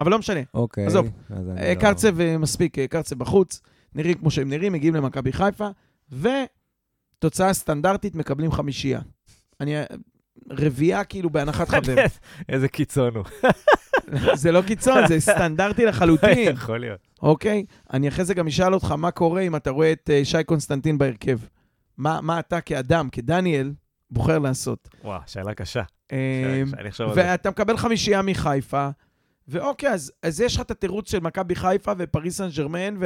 [0.00, 0.40] אבל לא משנה.
[0.54, 0.86] אוקיי.
[0.86, 1.06] עזוב.
[1.30, 1.36] אה,
[1.74, 3.60] לא- קרצב אה, מספיק, קרצב בחוץ,
[3.94, 5.68] נראים כמו שהם נראים, מגיעים למכבי חיפה,
[6.12, 9.00] ותוצאה סטנדרטית מקבלים חמישייה.
[9.60, 9.72] אני...
[10.50, 11.94] רביעייה כאילו בהנחת חבר.
[12.48, 13.24] איזה קיצון הוא.
[14.34, 17.00] זה לא קיצון, זה סטנדרטי לחלוטין, יכול להיות.
[17.22, 17.64] אוקיי?
[17.92, 20.98] אני אחרי זה גם אשאל אותך מה קורה אם אתה רואה את אה, שי קונסטנטין
[20.98, 21.38] בהרכב.
[21.98, 23.72] מה, מה אתה כאדם, כדניאל,
[24.10, 24.88] בוחר לעשות?
[25.04, 25.82] וואו, שאלה קשה.
[27.14, 27.20] זה.
[27.20, 28.88] ואתה מקבל חמישייה מחיפה,
[29.48, 32.96] ואוקיי, אז, אז יש לך את התירוץ של מכבי חיפה ופריס סן ג'רמן,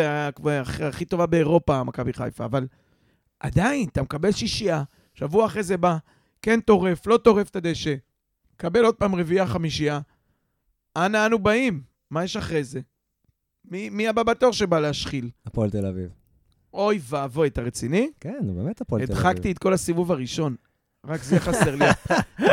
[0.43, 2.66] והכי טובה באירופה, מכבי חיפה, אבל
[3.41, 4.82] עדיין, אתה מקבל שישייה,
[5.14, 5.97] שבוע אחרי זה בא,
[6.45, 7.95] כן טורף, לא טורף את הדשא,
[8.57, 10.01] קבל עוד פעם רביעייה, חמישייה,
[10.97, 11.82] אנה אנו באים?
[12.11, 12.80] מה יש אחרי זה?
[13.64, 15.30] מי, מי הבא בתור שבא להשחיל?
[15.47, 16.11] הפועל תל אביב.
[16.74, 18.11] אוי ואבוי, אתה רציני?
[18.20, 19.26] כן, באמת הפועל תל אביב.
[19.26, 20.57] הדחקתי את כל הסיבוב הראשון.
[21.09, 21.84] רק זה חסר לי.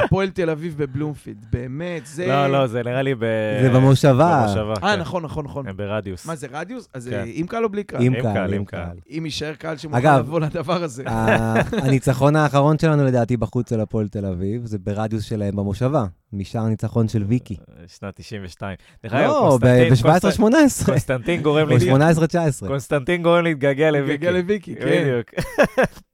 [0.04, 2.28] הפועל תל אביב בבלומפילד, באמת, זה...
[2.28, 3.20] לא, לא, זה נראה לי ב...
[3.62, 4.44] זה במושבה.
[4.46, 5.00] במושבה, אה, כן.
[5.02, 5.68] נכון, נכון, נכון.
[5.68, 6.26] הם ברדיוס.
[6.26, 6.88] מה זה, רדיוס?
[6.94, 7.14] אז כן.
[7.20, 8.02] אה, עם קהל או בלי קהל?
[8.02, 8.98] עם קהל, עם קהל.
[9.10, 11.04] אם יישאר קהל שמוכן לבוא לדבר הזה.
[11.84, 17.08] הניצחון האחרון שלנו, לדעתי, בחוץ של הפועל תל אביב, זה ברדיוס שלהם במושבה, משער ניצחון
[17.08, 17.56] של ויקי.
[17.88, 18.76] שנת 92.
[19.04, 20.86] דרך אגב, לא, קונסטנטין- ב-17-18.
[20.86, 21.76] קונסטנטין גורם לי...
[21.94, 22.68] 18-19.
[22.68, 24.18] קונסטנטין גורם להתגעגע לוויקי.
[24.18, 24.86] גגל לוויקי, כן.
[24.86, 25.30] בדיוק.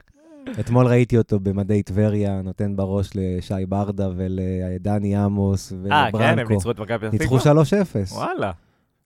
[0.59, 6.53] אתמול ראיתי אותו במדי טבריה, נותן בראש לשי ברדה ולדני עמוס אה, כן, הם ולברנקו.
[6.53, 7.63] ניצחו את מכבי פתח ניצחו תקווה?
[7.63, 8.51] 3-0, וואלה,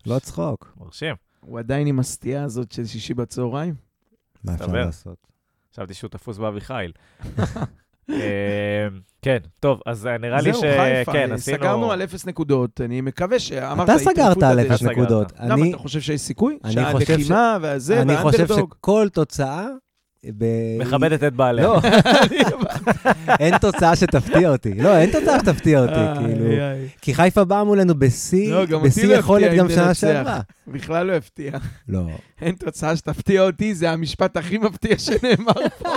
[0.05, 0.73] לא צחוק.
[0.79, 1.15] מרשים.
[1.41, 3.73] הוא עדיין עם הסטייה הזאת של שישי בצהריים.
[4.43, 4.65] מה אפשר.
[4.67, 5.27] לעשות?
[5.73, 6.91] חשבתי שהוא תפוס באבי חיל.
[8.09, 8.87] אה,
[9.21, 10.57] כן, טוב, אז אה, נראה לי ש...
[10.57, 11.37] זהו, חיפה, כן, אה.
[11.37, 12.81] סגרנו על אפס נקודות.
[12.81, 13.89] אני מקווה שאמרת...
[13.89, 14.73] אתה סגרת על הדשא.
[14.73, 14.91] 0 סגרת.
[14.97, 15.31] נקודות.
[15.39, 16.57] למה, אני- אתה חושב שיש סיכוי?
[16.63, 18.73] אני חושב ש- שהלחימה והזה, אני חושב והאנדרדוג.
[18.77, 19.67] שכל תוצאה...
[20.37, 20.45] ב-
[20.79, 21.63] מכבדת את בעליה.
[21.65, 21.79] לא,
[23.39, 24.73] אין תוצאה שתפתיע אותי.
[24.73, 26.45] לא, אין תוצאה שתפתיע אותי, כאילו.
[27.01, 29.93] כי חיפה באה מולנו בשיא, לא, בשיא לא יכולת גם שנה.
[29.93, 30.39] שעברה.
[30.67, 31.51] בכלל לא הפתיע.
[31.89, 32.07] לא.
[32.41, 35.95] אין תוצאה שתפתיע אותי, זה המשפט הכי מפתיע שנאמר פה.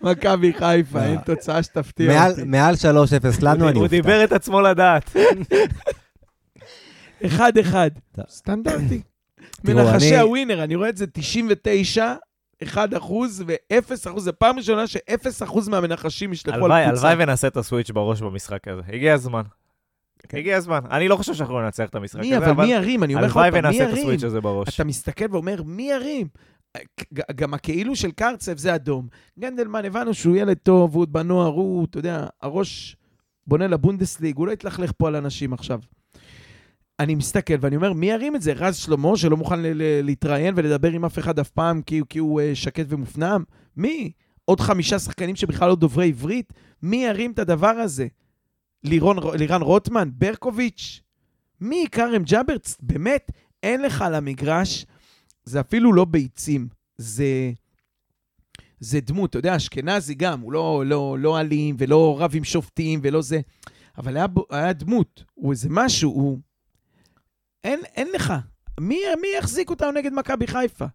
[0.00, 1.04] מכבי חיפה, לא.
[1.04, 2.42] אין תוצאה שתפתיע אותי.
[2.44, 2.78] מעל 3-0
[3.42, 3.96] לנו, אני הוא אופתע.
[3.96, 5.16] דיבר את עצמו לדעת.
[7.26, 7.90] אחד אחד.
[8.16, 8.24] טוב.
[8.28, 9.00] סטנדרטי.
[9.64, 12.14] מנחשי אני- הווינר, אני רואה את זה 99,
[12.62, 14.24] 1 אחוז ו-0 אחוז.
[14.24, 15.00] זו פעם ראשונה ש-0
[15.44, 17.08] אחוז מהמנחשים ישלחו על הלוואי, קבוצה.
[17.08, 18.82] הלוואי ונעשה את הסוויץ' בראש במשחק הזה.
[18.92, 19.42] הגיע הזמן.
[20.28, 20.38] כן.
[20.38, 20.80] הגיע הזמן.
[20.90, 23.02] אני לא חושב שאנחנו ננצח את המשחק מי, הזה, אבל מי ירים?
[23.04, 24.02] אני אומר לך הלוואי עוד פעם, מי ונעשה את ירים?
[24.02, 24.74] הסוויץ' הזה בראש.
[24.74, 26.26] אתה מסתכל ואומר, מי ירים?
[27.34, 29.08] גם הכאילו של קרצב זה אדום.
[29.38, 32.96] גנדלמן, הבנו שהוא ילד טוב, הוא עוד בנוער, הוא, אתה יודע, הראש
[33.46, 35.80] בונה לבונדסליג, הוא לא יתלכלך פה על אנשים עכשיו.
[37.02, 38.52] אני מסתכל ואני אומר, מי ירים את זה?
[38.52, 39.58] רז שלמה, שלא מוכן
[40.02, 43.44] להתראיין ולדבר עם אף אחד אף פעם כי, כי הוא uh, שקט ומופנם?
[43.76, 44.12] מי?
[44.44, 46.52] עוד חמישה שחקנים שבכלל לא דוברי עברית?
[46.82, 48.06] מי ירים את הדבר הזה?
[48.84, 50.10] לירון, לירן רוטמן?
[50.12, 51.00] ברקוביץ'?
[51.60, 51.86] מי?
[51.92, 52.76] כרם ג'אברץ?
[52.80, 53.30] באמת,
[53.62, 54.86] אין לך על המגרש,
[55.44, 57.52] זה אפילו לא ביצים, זה...
[58.80, 63.00] זה דמות, אתה יודע, אשכנזי גם, הוא לא, לא, לא אלים ולא רב עם שופטים
[63.02, 63.40] ולא זה,
[63.98, 66.38] אבל היה, היה דמות, הוא איזה משהו, הוא...
[67.64, 68.32] אין, אין לך.
[68.80, 70.86] מי, מי יחזיק אותנו נגד מכבי חיפה?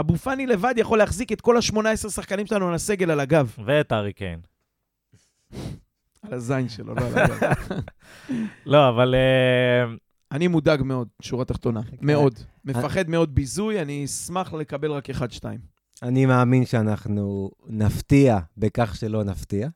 [0.00, 3.56] אבו פאני לבד יכול להחזיק את כל ה-18 שחקנים שלנו על הסגל על הגב.
[3.64, 4.40] ואת הארי קיין.
[6.22, 7.38] על הזין שלו, לא על הגב.
[8.66, 9.14] לא, אבל...
[9.14, 9.94] אה,
[10.32, 11.82] אני מודאג מאוד, שורה תחתונה.
[11.82, 11.96] כן.
[12.00, 12.34] מאוד.
[12.64, 15.14] מפחד מאוד ביזוי, אני אשמח לקבל רק 1-2.
[16.02, 19.68] אני מאמין שאנחנו נפתיע בכך שלא נפתיע.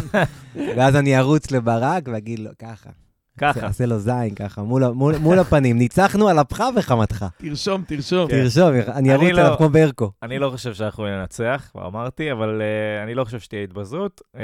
[0.76, 2.90] ואז אני ארוץ לברק ואגיד לו, ככה.
[3.38, 3.66] ככה.
[3.66, 5.78] עושה לו זין, ככה, מול מול- מול הפנים.
[5.78, 7.24] ניצחנו על אפך וחמתך.
[7.38, 8.28] תרשום, תרשום.
[8.30, 8.42] כן.
[8.42, 10.12] תרשום, אני ארוץ לא- עליו כמו ברקו.
[10.22, 14.20] אני לא חושב שאנחנו ננצח, כבר אמרתי, אבל אה, אני לא חושב שתהיה התבזות.
[14.36, 14.40] אה,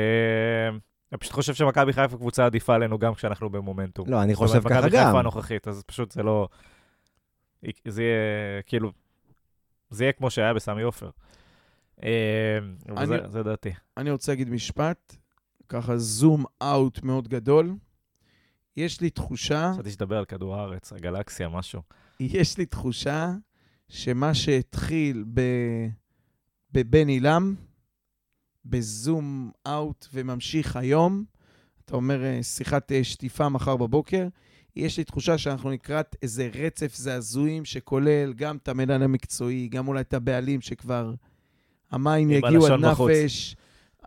[1.12, 4.09] אני פשוט חושב שמכבי חיפה קבוצה עדיפה עלינו גם כשאנחנו במומנטום.
[4.11, 5.07] לא, אני חושב ככה מכבי גם.
[5.07, 6.49] חיפה הנוכחית, אז פשוט זה לא...
[7.88, 8.18] זה יהיה,
[8.66, 8.93] כאילו,
[9.91, 11.11] זה יהיה כמו שהיה בסמי עופר.
[12.05, 13.70] אה, אבל אני- זה- זה דעתי.
[13.97, 15.16] אני רוצה להגיד משפט,
[15.68, 17.72] ככה זום אאוט מאוד גדול.
[18.77, 21.83] יש לי תחושה, חשבתי שתדבר על כדור הארץ, הגלקסיה, משהו.
[22.21, 23.33] יש לי תחושה
[23.89, 25.41] שמה שהתחיל ב...
[26.73, 27.55] בבן עילם,
[28.64, 31.25] בזום אאוט וממשיך היום,
[31.85, 34.29] אתה אומר אה, שיחת אה, שטיפה מחר בבוקר,
[34.77, 40.01] יש לי תחושה שאנחנו לקראת איזה רצף זעזועים שכולל גם את המנהל המקצועי, גם אולי
[40.01, 41.14] את הבעלים שכבר
[41.91, 43.11] המים יגיעו עד הלשון בחוץ.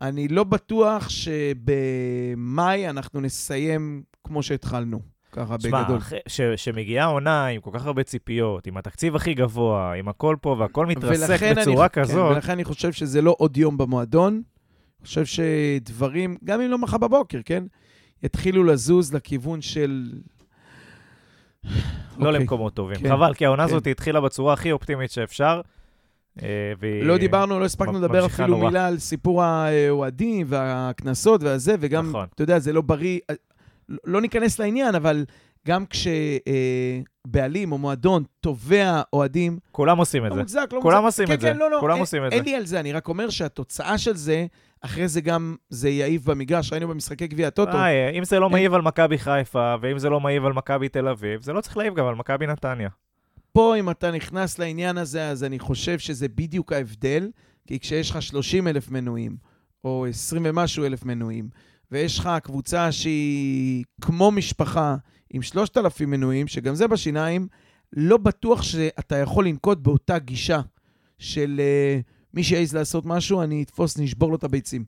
[0.02, 5.00] אני לא בטוח שבמאי אנחנו נסיים כמו שהתחלנו,
[5.32, 6.00] ככה שמע, בגדול.
[6.28, 10.56] ש- שמגיעה עונה עם כל כך הרבה ציפיות, עם התקציב הכי גבוה, עם הכל פה
[10.60, 14.34] והכל מתרסק בצורה אני, כן, כזאת, ולכן אני חושב שזה לא עוד יום במועדון.
[15.00, 17.64] אני חושב שדברים, גם אם לא מחר בבוקר, כן?
[18.24, 20.12] יתחילו לזוז לכיוון של...
[21.64, 21.70] לא
[22.28, 22.32] אוקיי.
[22.40, 22.96] למקומות טובים.
[22.96, 23.70] כן, חבל, כי העונה כן.
[23.70, 25.62] הזאת התחילה בצורה הכי אופטימית שאפשר.
[26.42, 26.48] אה,
[27.02, 28.68] לא דיברנו, לא הספקנו לדבר אפילו נורא.
[28.68, 32.28] מילה על סיפור האוהדים והקנסות והזה, וגם, נכון.
[32.36, 33.20] אתה יודע, זה לא בריא.
[33.90, 35.26] לא- לא ניכנס לעניין, אבל
[35.68, 40.42] גם כשבעלים או מועדון תובע אוהדים, כולם עושים את לא זה.
[40.42, 41.06] מוצדק, לא כולם מוצדק.
[41.06, 41.48] עושים כן, את זה.
[41.52, 42.36] כן, לא, לא, כולם אין- עושים את זה.
[42.36, 44.46] אין לי על זה, אני רק אומר שהתוצאה של זה,
[44.82, 47.78] אחרי זה גם זה יעיב במגרש, ראינו במשחקי גביע הטוטו.
[47.78, 51.08] אה, אם זה לא מעיב על מכבי חיפה, ואם זה לא מעיב על מכבי תל
[51.08, 52.90] אביב, זה לא צריך להעיב גם על מכבי נתניה.
[53.54, 57.32] פה, אם אתה נכנס לעניין הזה, אז אני חושב שזה בדיוק ההבדל,
[57.68, 59.38] כי כשיש לך 30 אלף מנויים,
[59.84, 61.50] או 20 ומשהו אלף מנויים,
[61.92, 64.96] ויש לך קבוצה שהיא כמו משפחה
[65.34, 67.48] עם 3,000 מנויים, שגם זה בשיניים,
[67.94, 70.62] לא בטוח שאתה יכול לנקוט באותה גישה
[71.18, 74.86] של uh, מי שיעז לעשות משהו, אני אתפוס, נשבור לו את הביצים.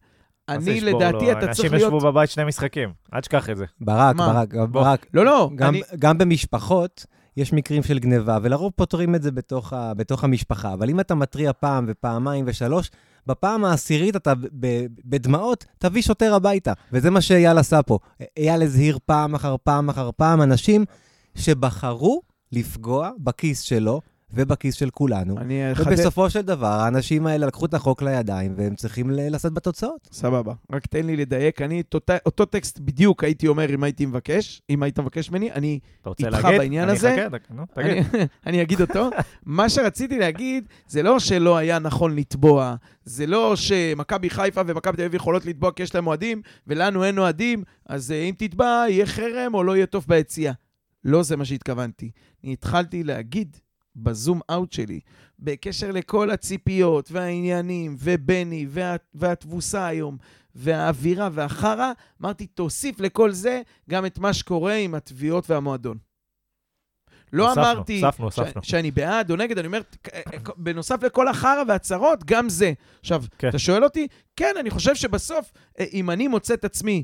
[0.50, 1.32] אני, לדעתי, לו?
[1.32, 1.94] אתה צריך אנשים להיות...
[1.94, 3.66] ישבו בבית שני משחקים, אל תשכח את זה.
[3.82, 4.34] ברק, מה?
[4.34, 5.06] ברק, ברק.
[5.14, 5.82] לא, לא, גם, אני...
[6.00, 7.06] גם במשפחות
[7.38, 10.74] יש מקרים של גניבה, ולרוב פותרים את זה בתוך, ה, בתוך המשפחה.
[10.74, 12.92] אבל אם אתה מתריע פעם ופעמיים ושלוש,
[13.28, 16.74] בפעם העשירית אתה ב, ב, בדמעות, תביא שוטר הביתה.
[16.92, 18.00] וזה מה שאייל עשה פה.
[18.38, 20.86] אייל הזהיר פעם אחר פעם אחר פעם אנשים
[21.36, 22.22] שבחרו
[22.52, 24.02] לפגוע בכיס שלו
[24.34, 25.38] ובכיס של כולנו.
[25.38, 25.88] אני אחדד...
[25.88, 30.10] ובסופו של דבר, האנשים האלה לקחו את החוק לידיים, והם צריכים ל- לשאת בתוצאות.
[30.12, 30.54] סבבה.
[30.72, 34.62] רק תן לי לדייק, אני את אותה- אותו טקסט בדיוק הייתי אומר אם הייתי מבקש,
[34.70, 36.60] אם היית מבקש ממני, אני, אתה רוצה איתך להגיד?
[36.60, 37.16] בעניין אני הזה?
[37.16, 37.92] אחכה, דק- נו, תגיד.
[37.92, 39.10] אני, אני אגיד אותו.
[39.46, 45.04] מה שרציתי להגיד, זה לא שלא היה נכון לתבוע, זה לא שמכבי חיפה ומכבי תל
[45.04, 49.06] אביב יכולות לתבוע כי יש להם אוהדים, ולנו אין אוהדים, אז אה, אם תתבע, יהיה
[49.06, 50.54] חרם או לא יהיה טוב ביציאה.
[51.04, 52.12] לא זה מה שהתכוונתי.
[52.44, 53.58] אני התחלתי להגיד
[53.96, 55.00] בזום אאוט שלי,
[55.40, 60.18] בקשר לכל הציפיות והעניינים, ובני, וה, והתבוסה היום,
[60.56, 61.92] והאווירה והחרא,
[62.22, 65.98] אמרתי, תוסיף לכל זה גם את מה שקורה עם התביעות והמועדון.
[67.34, 68.64] לא הוספנו, אמרתי הוספנו, ש- הוספנו.
[68.64, 69.82] שאני בעד או נגד, אני אומר,
[70.14, 72.74] אה, אה, בנוסף לכל החרא והצהרות, גם זה.
[73.00, 73.50] עכשיו, כן.
[73.50, 74.08] אתה שואל אותי?
[74.36, 77.04] כן, אני חושב שבסוף, אה, אם אני מוצא את עצמי,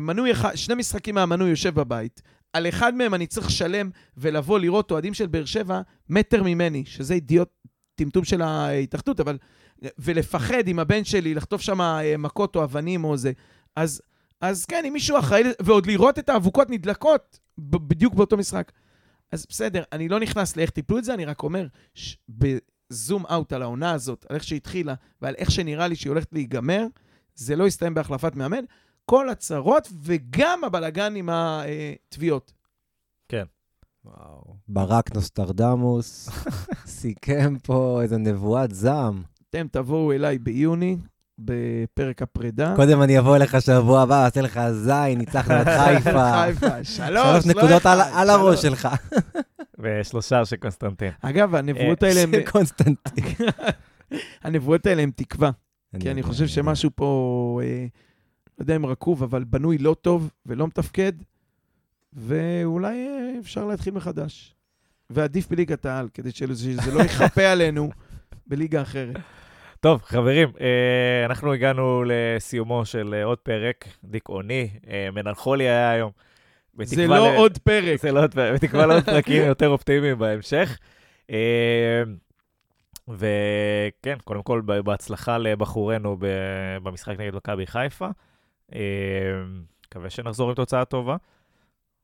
[0.00, 2.22] מנוי אחד, שני משחקים מהמנוי יושב בבית,
[2.56, 7.14] על אחד מהם אני צריך לשלם ולבוא לראות אוהדים של באר שבע מטר ממני, שזה
[7.14, 7.48] אידיוט,
[7.94, 9.38] טמטום של ההתאחדות, אבל...
[9.98, 13.32] ולפחד עם הבן שלי, לחטוף שם אה, מכות או אבנים או זה.
[13.76, 14.02] אז,
[14.40, 18.72] אז כן, אם מישהו אחראי, ועוד לראות את האבוקות נדלקות בדיוק באותו משחק.
[19.32, 23.52] אז בסדר, אני לא נכנס לאיך טיפלו את זה, אני רק אומר, ש- בזום אאוט
[23.52, 26.86] על העונה הזאת, על איך שהיא התחילה ועל איך שנראה לי שהיא הולכת להיגמר,
[27.34, 28.64] זה לא יסתיים בהחלפת מאמן.
[29.10, 32.52] כל הצרות וגם הבלגן עם התביעות.
[34.04, 34.56] וואו.
[34.68, 36.28] ברק נוסטרדמוס,
[36.86, 39.22] סיכם פה איזה נבואת זעם.
[39.50, 40.96] אתם תבואו אליי ביוני,
[41.38, 42.72] בפרק הפרידה.
[42.76, 46.44] קודם אני אבוא אליך שבוע הבא, אעשה לך זין, ניצחנו את חיפה.
[46.44, 48.62] חיפה, שלוש, שלוש לא נקודות על- הראש.
[48.62, 48.88] שלך.
[49.80, 51.10] ושלושה של קונסטנטין.
[51.22, 52.32] אגב, הנבואות אה, האלה הם...
[52.32, 53.34] של קונסטנטין.
[54.42, 55.50] הנבואות האלה הם תקווה.
[56.00, 56.46] כי אני חושב.
[56.46, 57.86] שמשהו פה, אה,
[58.58, 61.12] לא יודע אם רקוב, אבל בנוי לא טוב ולא מתפקד,
[62.12, 64.54] ואולי אה, אפשר להתחיל מחדש.
[65.10, 67.90] ועדיף בליגת העל, כדי שזה לא יכפה עלינו
[68.46, 69.16] בליגה אחרת.
[69.80, 74.68] טוב, חברים, אה, אנחנו הגענו לסיומו של אה, עוד פרק דיכאוני.
[75.12, 76.10] מנחולי היה היום.
[76.82, 78.00] זה לא ל- עוד פרק.
[78.00, 80.78] זה לא עוד פרק, בתקווה לעוד פרקים יותר אופטימיים בהמשך.
[83.08, 86.16] וכן, קודם כל, בהצלחה לבחורינו
[86.82, 88.08] במשחק נגד מכבי חיפה.
[88.74, 88.80] אה,
[89.86, 91.16] מקווה שנחזור עם תוצאה טובה.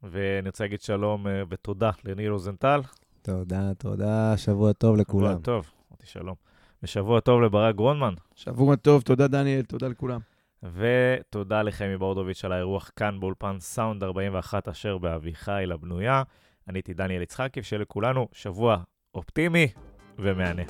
[0.03, 2.81] ואני רוצה להגיד שלום אה, ותודה לניר רוזנטל.
[3.23, 5.31] תודה, תודה, שבוע טוב לכולם.
[5.31, 6.35] שבוע טוב, אמרתי שלום.
[6.83, 8.15] ושבוע טוב לברק גרונמן.
[8.35, 10.21] שבוע טוב, תודה דניאל, תודה לכולם.
[10.63, 16.23] ותודה לחמי ברודוביץ' על האירוח כאן באולפן סאונד 41 אשר באביחיל הבנויה.
[16.69, 18.83] אני הייתי דניאל יצחקי, ושיהיה לכולנו שבוע
[19.15, 19.69] אופטימי
[20.19, 20.63] ומהנה.